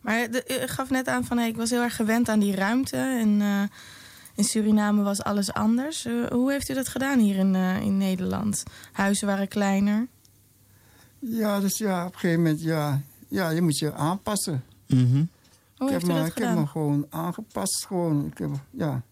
[0.00, 2.54] Maar de, u gaf net aan van hey, ik was heel erg gewend aan die
[2.54, 2.96] ruimte.
[2.96, 3.62] En uh,
[4.34, 6.06] in Suriname was alles anders.
[6.06, 8.62] Uh, hoe heeft u dat gedaan hier in, uh, in Nederland?
[8.92, 10.06] Huizen waren kleiner.
[11.18, 14.64] Ja, dus ja, op een gegeven moment, ja, ja je moet je aanpassen.
[14.86, 15.28] Mm -hmm.
[15.76, 16.48] Hoe ik heeft heb u me, dat ik gedaan?
[16.50, 17.86] heb me gewoon aangepast.
[17.86, 18.26] Gewoon.
[18.26, 19.02] Ik heb, ja.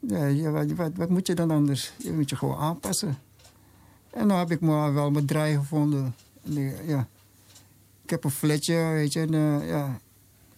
[0.00, 1.92] Ja, ja wat, wat, wat moet je dan anders?
[1.96, 3.18] Je moet je gewoon aanpassen.
[4.10, 6.14] En dan heb ik maar wel mijn draai gevonden.
[6.44, 7.06] En, ja.
[8.02, 9.20] Ik heb een flatje, weet je.
[9.20, 9.98] En, uh, ja.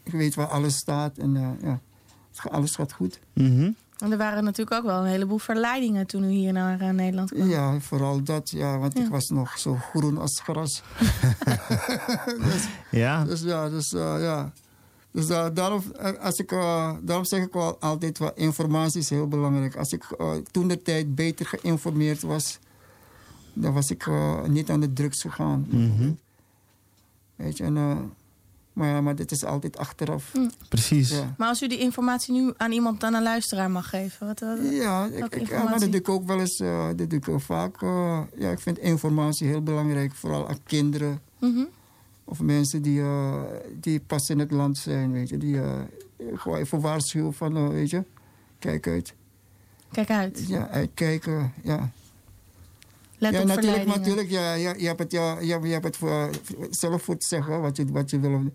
[0.03, 1.18] Ik weet waar alles staat.
[1.18, 1.80] En uh, ja.
[2.51, 3.20] alles gaat goed.
[3.32, 3.76] Mm -hmm.
[3.99, 7.30] En er waren natuurlijk ook wel een heleboel verleidingen toen u hier naar uh, Nederland
[7.30, 7.49] kwam.
[7.49, 8.51] Ja, vooral dat.
[8.51, 9.05] Ja, want ja.
[9.05, 10.82] ik was nog zo groen als gras.
[12.45, 13.24] dus, ja.
[13.24, 14.53] Dus ja, dus ja.
[15.12, 15.82] Dus daarom,
[16.20, 16.48] als ik,
[17.02, 19.76] daarom zeg ik wel altijd, wel, informatie is heel belangrijk.
[19.76, 20.04] Als ik
[20.50, 22.58] toen de tijd beter geïnformeerd was
[23.52, 25.66] dan was ik uh, niet aan de drugs gegaan.
[25.70, 26.18] Mm -hmm.
[27.36, 27.96] Weet je, en, uh,
[28.72, 30.34] maar, maar dit is altijd achteraf.
[30.34, 30.50] Mm.
[30.68, 31.10] Precies.
[31.10, 31.34] Ja.
[31.36, 34.58] Maar als u die informatie nu aan iemand, aan een luisteraar mag geven, wat, wat
[34.70, 37.28] Ja, ik, ik, ja maar dat doe ik ook wel eens, uh, dat doe ik
[37.28, 37.80] ook vaak.
[38.36, 41.20] ja, ik vind informatie heel belangrijk, vooral aan kinderen.
[41.38, 41.68] Mm -hmm.
[42.32, 43.02] Of mensen die,
[43.80, 45.38] die pas in het land zijn, weet je.
[45.38, 45.60] Die
[46.34, 48.04] gewoon even waarschuwen van, weet je,
[48.58, 49.14] kijk uit.
[49.90, 50.44] Kijk uit.
[50.46, 51.90] Ja, uitkijken, ja.
[53.18, 54.30] Let ja, natuurlijk, natuurlijk.
[54.30, 56.30] Ja, ja, je hebt het, ja, je, je hebt het voor,
[56.70, 58.52] zelf voor te zeggen wat je, wat je wil.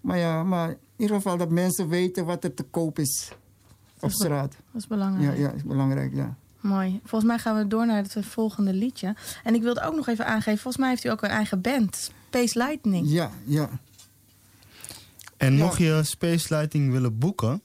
[0.00, 3.32] Maar ja, maar in ieder geval dat mensen weten wat er te koop is
[4.00, 4.50] op straat.
[4.72, 5.36] Dat is belangrijk.
[5.36, 6.36] Ja, ja, is belangrijk, ja.
[6.60, 7.00] Mooi.
[7.04, 9.14] Volgens mij gaan we door naar het volgende liedje.
[9.44, 12.10] En ik wilde ook nog even aangeven, volgens mij heeft u ook een eigen band.
[12.28, 13.06] Space Lightning.
[13.10, 13.68] Ja, ja.
[15.36, 15.64] En Ja.
[15.64, 17.62] mocht je Space Lighting willen boeken...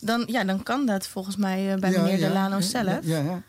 [0.00, 2.98] Dan, ja, dan kan dat volgens mij eh, bij Ja, meneer ja, Delano ja, zelf.
[3.02, 3.42] Ja, ja.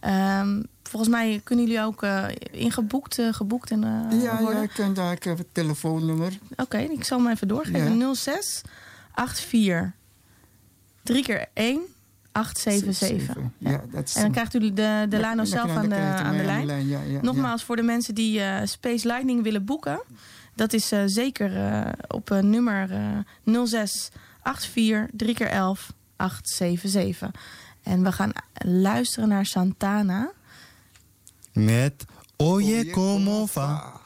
[0.00, 4.94] Ehm, volgens mij kunnen jullie ook eh, ingeboekt eh, geboekt en, eh, ja, ja, ik,
[4.94, 6.38] daar, ik heb het telefoonnummer.
[6.56, 7.98] Oké, ik zal hem even doorgeven.
[7.98, 8.14] Ja.
[8.14, 8.62] 06
[9.14, 9.92] 84
[11.02, 11.80] 3 keer 1
[12.38, 13.36] 877.
[13.58, 16.44] Ja, dat is En dan krijgt u de Delano Dan- zelf aan de, aan de
[16.44, 16.66] lijn.
[16.88, 20.02] ja, ja, Nogmaals, voor de mensen die eh, Space Lightning willen boeken...
[20.54, 22.90] dat is eh, zeker eh, op nummer
[23.44, 24.08] eh 06
[24.42, 27.30] 84 3 keer 11 877.
[27.82, 28.32] En we gaan
[28.64, 30.30] luisteren naar Santana.
[31.52, 32.04] Met
[32.36, 34.00] Oye Como Va.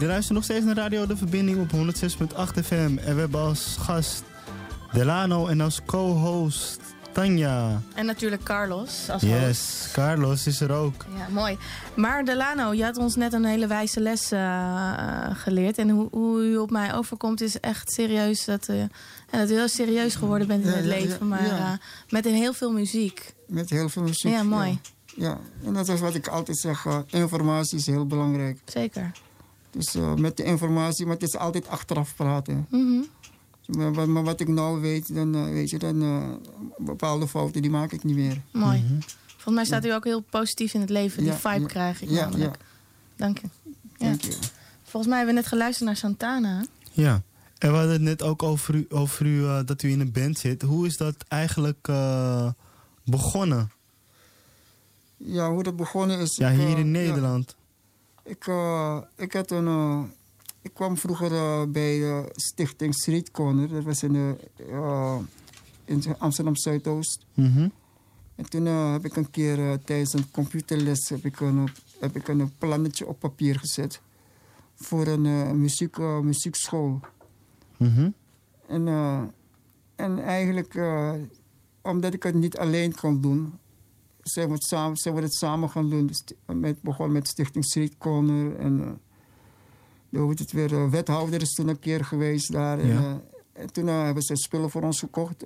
[0.00, 2.74] Jullie luisteren nog steeds naar Radio De Verbinding op 106.8 FM.
[2.98, 4.22] En we hebben als gast
[4.92, 6.80] Delano en als co-host
[7.12, 7.82] Tanja.
[7.94, 9.34] En natuurlijk Carlos als host.
[9.34, 11.04] Yes, Carlos is er ook.
[11.16, 11.58] Ja, mooi.
[11.96, 15.78] Maar Delano, je had ons net een hele wijze les eh, geleerd.
[15.78, 18.44] En hoe, hoe u op mij overkomt is echt serieus.
[18.44, 18.90] Dat, eh, en
[19.30, 21.28] dat u heel serieus geworden bent in Ja, het ja, leven.
[21.28, 21.56] maar ja.
[21.72, 21.72] eh,
[22.10, 23.34] met een heel veel muziek.
[23.46, 24.32] Met heel veel muziek.
[24.32, 24.78] Ja, mooi.
[25.16, 26.86] Ja, en dat is wat ik altijd zeg.
[26.86, 28.58] eh, informatie is heel belangrijk.
[28.64, 29.10] Zeker.
[29.70, 32.66] Dus eh, met de informatie, maar het is altijd achteraf praten.
[32.70, 33.00] Mhm.
[33.66, 36.28] Maar, maar- maar wat ik nou weet, dan eh, weet je, dan eh,
[36.78, 38.40] bepaalde fouten die maak ik niet meer.
[38.52, 38.84] Mooi.
[39.26, 41.22] Volgens mij staat u ook heel positief in het leven.
[41.22, 41.66] Die Ja, vibe ja.
[41.66, 42.56] krijg ik Ja, namelijk.
[42.56, 42.66] ja.
[43.16, 43.46] Dank je.
[43.98, 44.06] Ja.
[44.06, 44.36] Dank je.
[44.82, 46.64] Volgens mij hebben we net geluisterd naar Santana.
[46.92, 47.22] Ja,
[47.58, 50.38] en we hadden het net ook over u, over u dat u in een band
[50.38, 50.62] zit.
[50.62, 52.48] Hoe is dat eigenlijk eh,
[53.04, 53.70] begonnen?
[55.16, 56.36] Ja, hoe dat begonnen is.
[56.36, 57.56] Ja, hier in ja, Nederland.
[58.30, 60.02] Ik, eh, ik, had een, eh,
[60.62, 63.68] ik kwam vroeger eh, bij de stichting Street Corner.
[63.68, 64.36] Dat was in, de,
[65.84, 67.26] in Amsterdam Zuidoost.
[67.34, 67.68] Mhm.
[68.34, 71.68] En toen heb ik een keer tijdens een computerles heb ik een,
[72.00, 74.00] heb ik een plannetje op papier gezet.
[74.74, 77.00] Voor een muziek, muziekschool.
[77.76, 78.10] Mhm.
[78.66, 78.88] En,
[79.96, 80.80] en eigenlijk,
[81.82, 83.52] omdat ik het niet alleen kon doen,
[84.22, 86.06] zijn we het samen, zijn we het samen gaan doen.
[86.06, 88.56] Dus met, begon met Stichting Street Corner.
[88.56, 89.00] En
[90.10, 92.78] hoe heet het weer, eh, wethouder is toen een keer geweest daar.
[92.78, 93.14] En, eh,
[93.52, 95.44] en toen hebben ze spullen voor ons gekocht.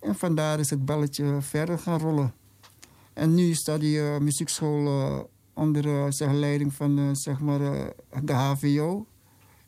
[0.00, 2.34] en vandaar is het balletje verder gaan rollen.
[3.12, 7.58] En nu staat die muziekschool onder zeg, leiding van zeg maar,
[8.22, 9.06] de HVO.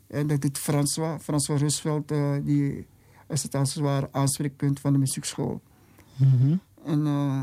[0.06, 2.08] En dat doet François, François Rusveld,
[2.44, 2.86] die
[3.28, 5.60] is het als het ware aanspreekpunt van de muziekschool.
[6.16, 6.56] Mhm.
[6.86, 7.42] En, eh,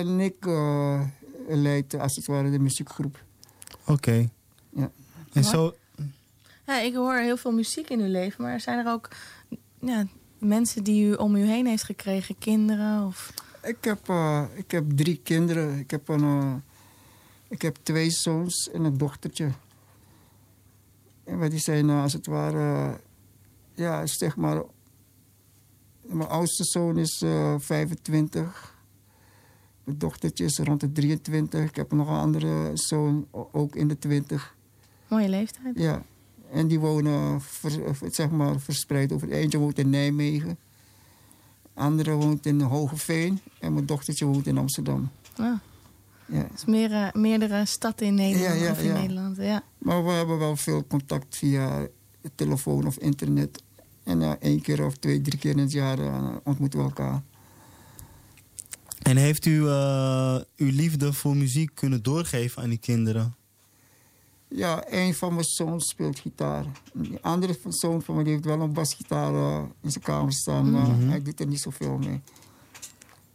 [0.00, 1.02] en ik eh,
[1.48, 3.24] leid als het ware de muziekgroep.
[3.86, 4.28] Oké.
[4.68, 4.90] Ja.
[5.32, 5.74] En zo,
[6.66, 9.08] Ja, ik hoor heel veel muziek in uw leven, maar zijn er ook
[9.80, 10.06] ja,
[10.38, 13.06] mensen die u om u heen heeft gekregen, kinderen?
[13.06, 13.32] Of...
[13.62, 15.78] Ik heb, eh, ik heb drie kinderen.
[15.78, 16.54] Ik heb, een, eh,
[17.48, 19.50] ik heb twee zoons en een dochtertje.
[21.24, 23.00] En die zijn als het ware,
[23.74, 24.62] ja, zeg maar.
[26.08, 28.74] Mijn oudste zoon is eh 25.
[29.84, 31.68] Mijn dochtertje is rond de 23.
[31.68, 34.56] Ik heb nog een andere zoon, ook in de 20.
[35.08, 35.78] Mooie leeftijd.
[35.78, 36.02] Ja,
[36.50, 39.30] en die wonen eh, zeg maar, verspreid over.
[39.30, 40.58] Eentje woont in Nijmegen,
[41.74, 45.10] andere woont in Hogeveen en mijn dochtertje woont in Amsterdam.
[45.36, 45.60] Ja.
[46.26, 46.46] Ja.
[46.52, 48.58] Dus meer, meerdere steden in Nederland.
[48.58, 48.92] Ja, ja, of in.
[48.92, 49.36] Nederland.
[49.36, 49.62] Ja.
[49.78, 51.86] Maar we hebben wel veel contact via
[52.34, 53.62] telefoon of internet.
[54.06, 57.22] En eh, één keer of twee, drie keer in het jaar eh, ontmoeten we elkaar.
[59.02, 63.34] en heeft u eh, uw liefde voor muziek kunnen doorgeven aan die kinderen?
[64.48, 66.64] Ja, een van mijn zoons speelt gitaar.
[66.92, 70.88] Die andere van- zoon van die heeft wel een basgitaar in zijn kamer staan, maar
[70.88, 71.08] Mhm.
[71.08, 72.20] hij doet er niet zoveel mee.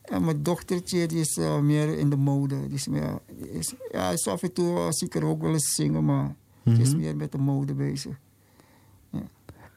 [0.01, 2.67] En mijn dochtertje die is meer in de mode.
[2.67, 5.41] Die is meer, die is, ja, is af en toe uh, zie ik haar ook
[5.41, 6.97] wel eens zingen, maar ze is Mhm.
[6.99, 8.19] meer met de mode bezig.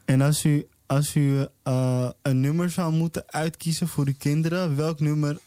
[0.05, 4.99] En als u, als u eh, een nummer zou moeten uitkiezen voor uw kinderen, welk
[4.99, 5.37] nummer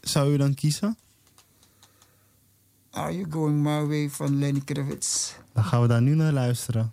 [0.00, 0.96] zou u dan kiezen?
[2.90, 5.32] Are You Going My Way van Lenny Kravitz.
[5.52, 6.92] Dan gaan we daar nu naar luisteren.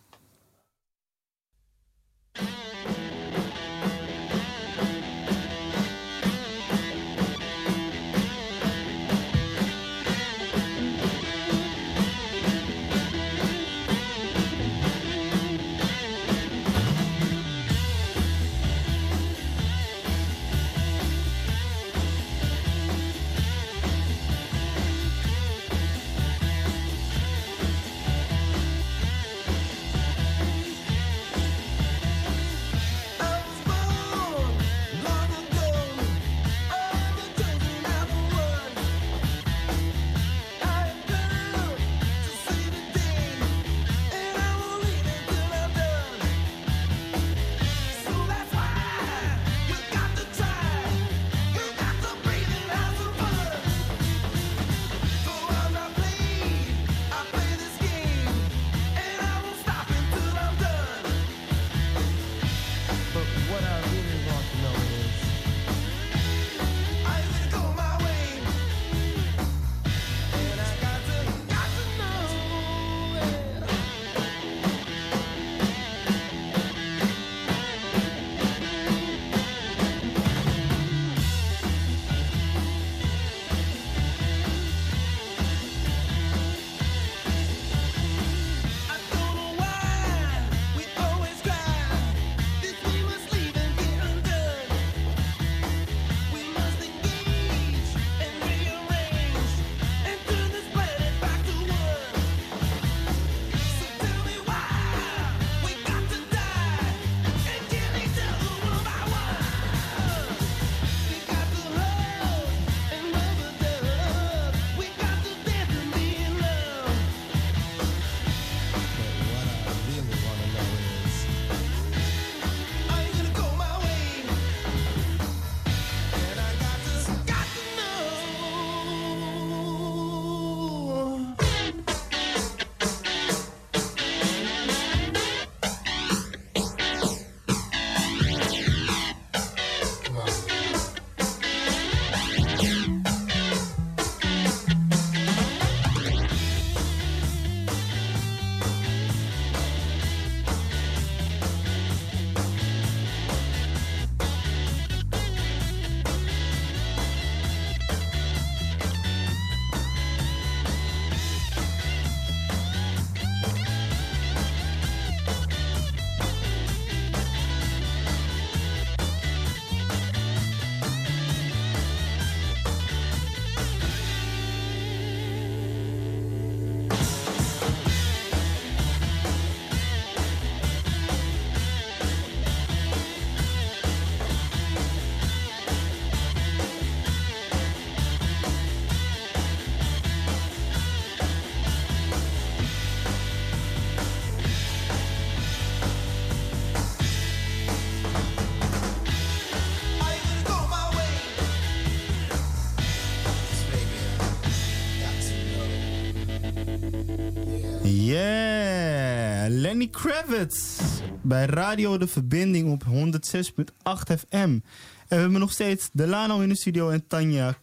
[210.05, 210.79] Kravitz
[211.21, 214.33] bij Radio De Verbinding op 106.8 FM.
[214.33, 214.61] En
[215.07, 217.57] we hebben nog steeds Delano in de studio en Tanja.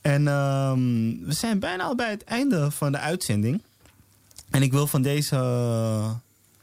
[0.00, 0.78] En ehm,
[1.24, 3.62] we zijn bijna al bij het einde van de uitzending.
[4.50, 6.10] En ik wil van deze, eh,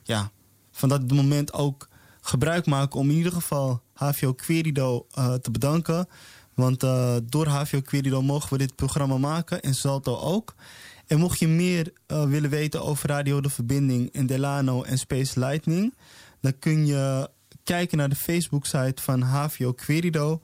[0.03, 0.31] ja,
[0.71, 1.87] van dat moment ook
[2.21, 6.07] gebruik maken om in ieder geval HVO Querido eh, te bedanken.
[6.53, 10.55] Want eh, door HVO Querido mogen we dit programma maken en Salto ook.
[11.07, 15.39] En mocht je meer eh, willen weten over Radio De Verbinding en Delano en Space
[15.39, 15.93] Lightning...
[16.41, 17.29] dan kun je
[17.63, 20.41] kijken naar de Facebook-site van HVO Querido.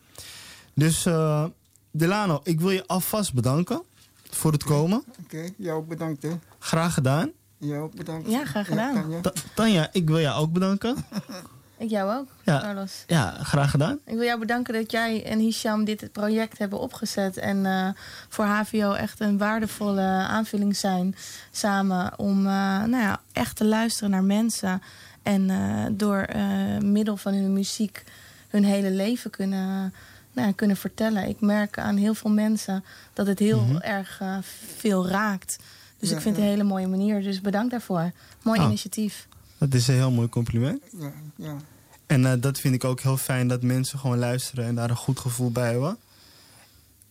[0.75, 1.45] Dus eh,
[1.93, 3.83] Delano, ik wil je alvast bedanken
[4.31, 5.05] voor het komen.
[5.25, 6.31] Oké, jou ook bedankt hè.
[6.59, 7.31] Graag gedaan.
[7.59, 8.31] Jou ook bedankt.
[8.31, 8.95] Ja, graag gedaan.
[8.95, 9.21] Tanja.
[9.21, 10.97] Ta- Tanja, ik wil jou ook bedanken.
[11.77, 12.61] Ik jou ook, Ja.
[12.61, 13.05] Carlos.
[13.07, 13.99] Ja, graag gedaan.
[14.05, 17.37] Ik wil jou bedanken dat jij en Hisham dit project hebben opgezet.
[17.37, 17.89] En eh,
[18.29, 21.15] voor HVO echt een waardevolle aanvulling zijn
[21.51, 22.19] samen.
[22.19, 22.53] Om eh,
[22.85, 24.83] nou ja, echt te luisteren naar mensen.
[25.23, 28.05] En eh, door eh, middel van hun muziek
[28.49, 29.95] hun hele leven kunnen,
[30.33, 31.29] nou ja, kunnen vertellen.
[31.29, 33.77] Ik merk aan heel veel mensen dat het heel Mhm.
[33.77, 34.37] erg eh,
[34.77, 35.59] veel raakt.
[35.99, 37.23] Dus Ja, ik vind het een hele mooie manier.
[37.23, 38.11] Dus bedankt daarvoor.
[38.43, 38.67] Mooi Ah.
[38.67, 39.27] initiatief.
[39.59, 40.83] Dat is een heel mooi compliment.
[40.99, 41.57] Ja, ja.
[42.07, 44.97] En eh, dat vind ik ook heel fijn dat mensen gewoon luisteren en daar een
[44.97, 45.97] goed gevoel bij hebben.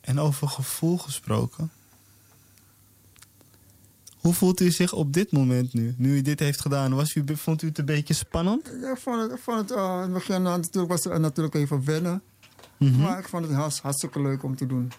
[0.01, 1.71] En over gevoel gesproken.
[4.17, 5.93] Hoe voelt u zich op dit moment nu?
[5.97, 8.71] Nu u dit heeft gedaan, was u, vond u het een beetje spannend?
[8.81, 11.55] Ja, ik vond het, ik vond het eh, in het begin natuurlijk was het natuurlijk
[11.55, 12.21] even wennen.
[12.89, 13.01] Mhm.
[13.01, 14.91] Maar ik vond het hartst- hartstikke leuk om te doen.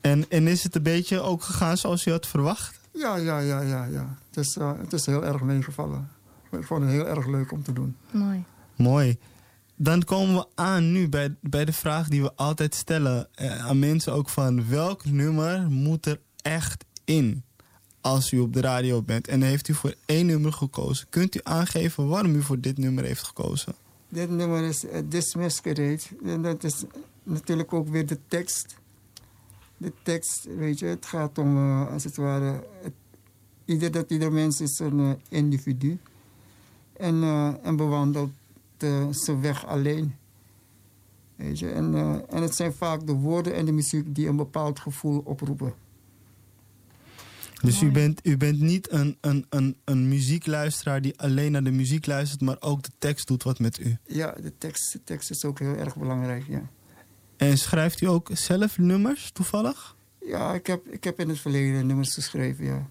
[0.00, 2.80] En, en is het een beetje ook gegaan zoals u had verwacht?
[2.92, 4.16] Ja, ja, ja, ja, ja.
[4.28, 6.08] Het is, eh, het is heel erg meegevallen.
[6.50, 7.96] Ik vond het heel erg leuk om te doen.
[8.10, 8.44] Mooi.
[8.76, 9.18] Mooi.
[9.76, 13.78] Dan komen we aan nu bij, bij de vraag die we altijd stellen eh, aan
[13.78, 17.42] mensen ook van welk nummer moet er echt in
[18.00, 19.28] als u op de radio bent?
[19.28, 21.06] En heeft u voor één nummer gekozen.
[21.10, 23.74] Kunt u aangeven waarom u voor dit nummer heeft gekozen?
[24.14, 26.00] Dit nummer is uh, This Masquerade.
[26.24, 26.84] En dat is
[27.22, 28.76] natuurlijk ook weer de tekst.
[29.76, 32.66] De tekst, weet je, het gaat om, eh, als het ware...
[33.64, 35.98] Ieder, dat ieder mens is een eh, individu.
[36.96, 38.30] En, eh, en bewandelt
[38.76, 40.14] eh, zijn weg alleen.
[41.36, 44.36] Weet je, en, eh, en het zijn vaak de woorden en de muziek die een
[44.36, 45.74] bepaald gevoel oproepen.
[47.62, 51.70] Dus u bent, u bent niet een, een, een, een muziekluisteraar die alleen naar de
[51.70, 53.96] muziek luistert, maar ook de tekst doet wat met u.
[54.06, 56.62] Ja, de tekst, de tekst is ook heel erg belangrijk, ja.
[57.36, 59.96] En schrijft u ook zelf nummers toevallig?
[60.26, 62.88] Ja, ik heb, ik heb in het verleden nummers geschreven, ja.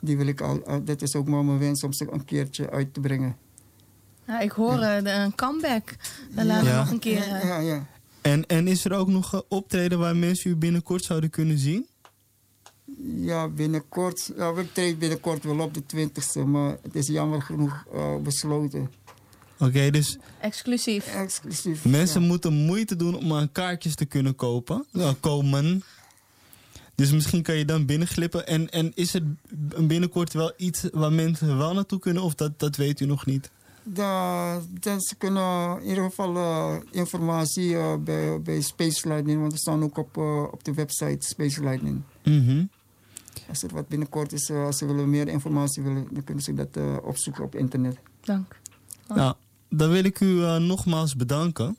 [0.00, 2.94] Die wil ik al, dat is ook maar mijn wens om ze een keertje uit
[2.94, 3.36] te brengen.
[4.26, 5.94] Ja, ik hoor eh, de- een comeback.
[6.34, 6.78] Dan laten we Ja.
[6.78, 7.22] nog een keer.
[7.22, 7.86] eh, Ja, ja.
[8.20, 11.86] En, en is er ook nog een optreden waar mensen u binnenkort zouden kunnen zien?
[12.98, 14.32] Ja, binnenkort.
[14.36, 18.90] Ja, ik treed binnenkort wel op de 20ste, maar het is jammer genoeg eh, besloten.
[19.58, 21.06] Oké, dus Exclusief.
[21.06, 21.84] Exclusief.
[21.84, 24.86] mensen moeten moeite doen om aan kaartjes te kunnen kopen.
[24.90, 25.82] Ja, komen.
[26.94, 28.46] Dus misschien kan je dan binnenglippen.
[28.46, 29.22] En, en is er
[29.78, 32.22] binnenkort wel iets waar mensen wel naartoe kunnen?
[32.22, 33.50] Of dat, dat weet u nog niet?
[33.84, 39.52] Da, dat ze kunnen in ieder geval eh, informatie eh, bij, bij Space Lightning, want
[39.52, 42.02] we staan ook op, eh, op de website Space Lightning.
[42.24, 42.64] Mhm.
[43.48, 46.54] Als er wat binnenkort is, eh, als ze willen meer informatie willen, dan kunnen ze
[46.54, 47.98] dat eh, opzoeken op internet.
[48.20, 48.60] Dank.
[49.08, 49.34] Nou,
[49.68, 51.76] dan wil ik u eh, nogmaals bedanken.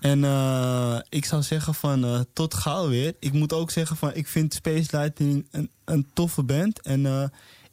[0.00, 3.14] En eh, ik zou zeggen van eh, tot gauw weer.
[3.18, 6.80] Ik moet ook zeggen van ik vind Space Lightning een, een toffe band.
[6.80, 7.24] En eh,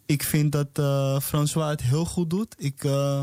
[0.05, 2.55] ik vind dat eh, François het heel goed doet.
[2.57, 3.21] Ik, eh,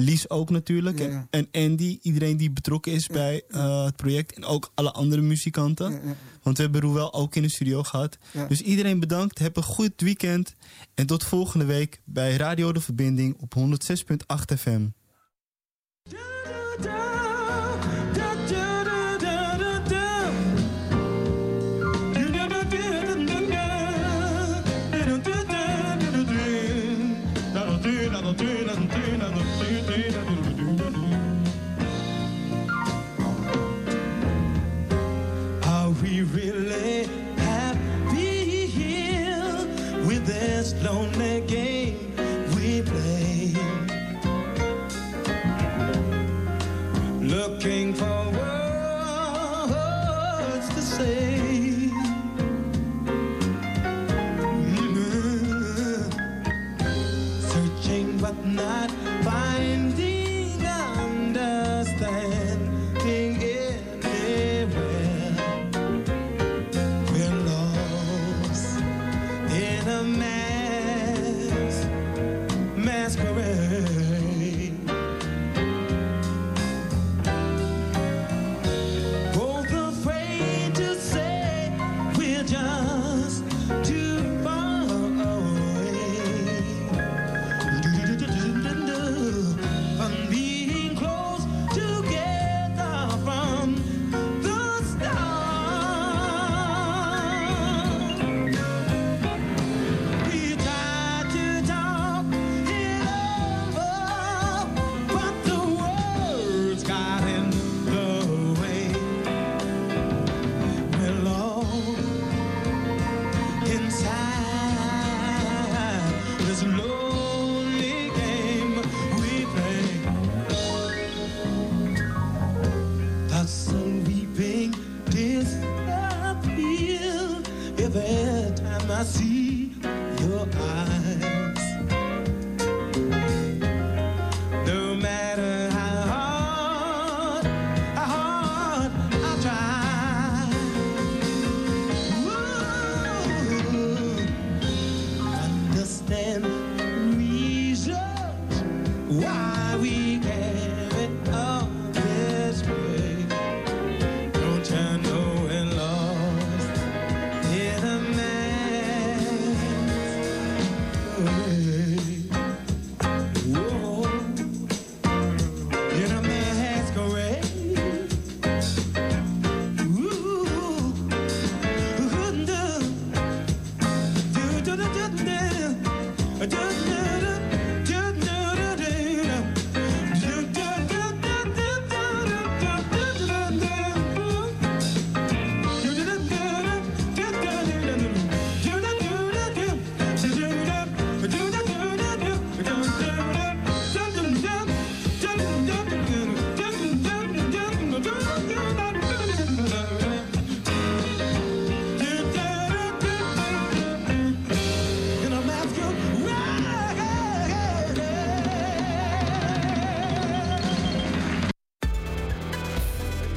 [0.00, 1.00] Lies ook natuurlijk.
[1.30, 4.36] En, Andy, iedereen die betrokken is bij eh, het project.
[4.36, 6.00] En ook alle andere muzikanten.
[6.42, 8.18] Want we hebben Roel ook in de studio gehad.
[8.48, 9.38] Dus iedereen bedankt.
[9.38, 10.54] Heb een goed weekend.
[10.94, 14.86] En tot volgende week bij Radio De Verbinding op 106.8 FM.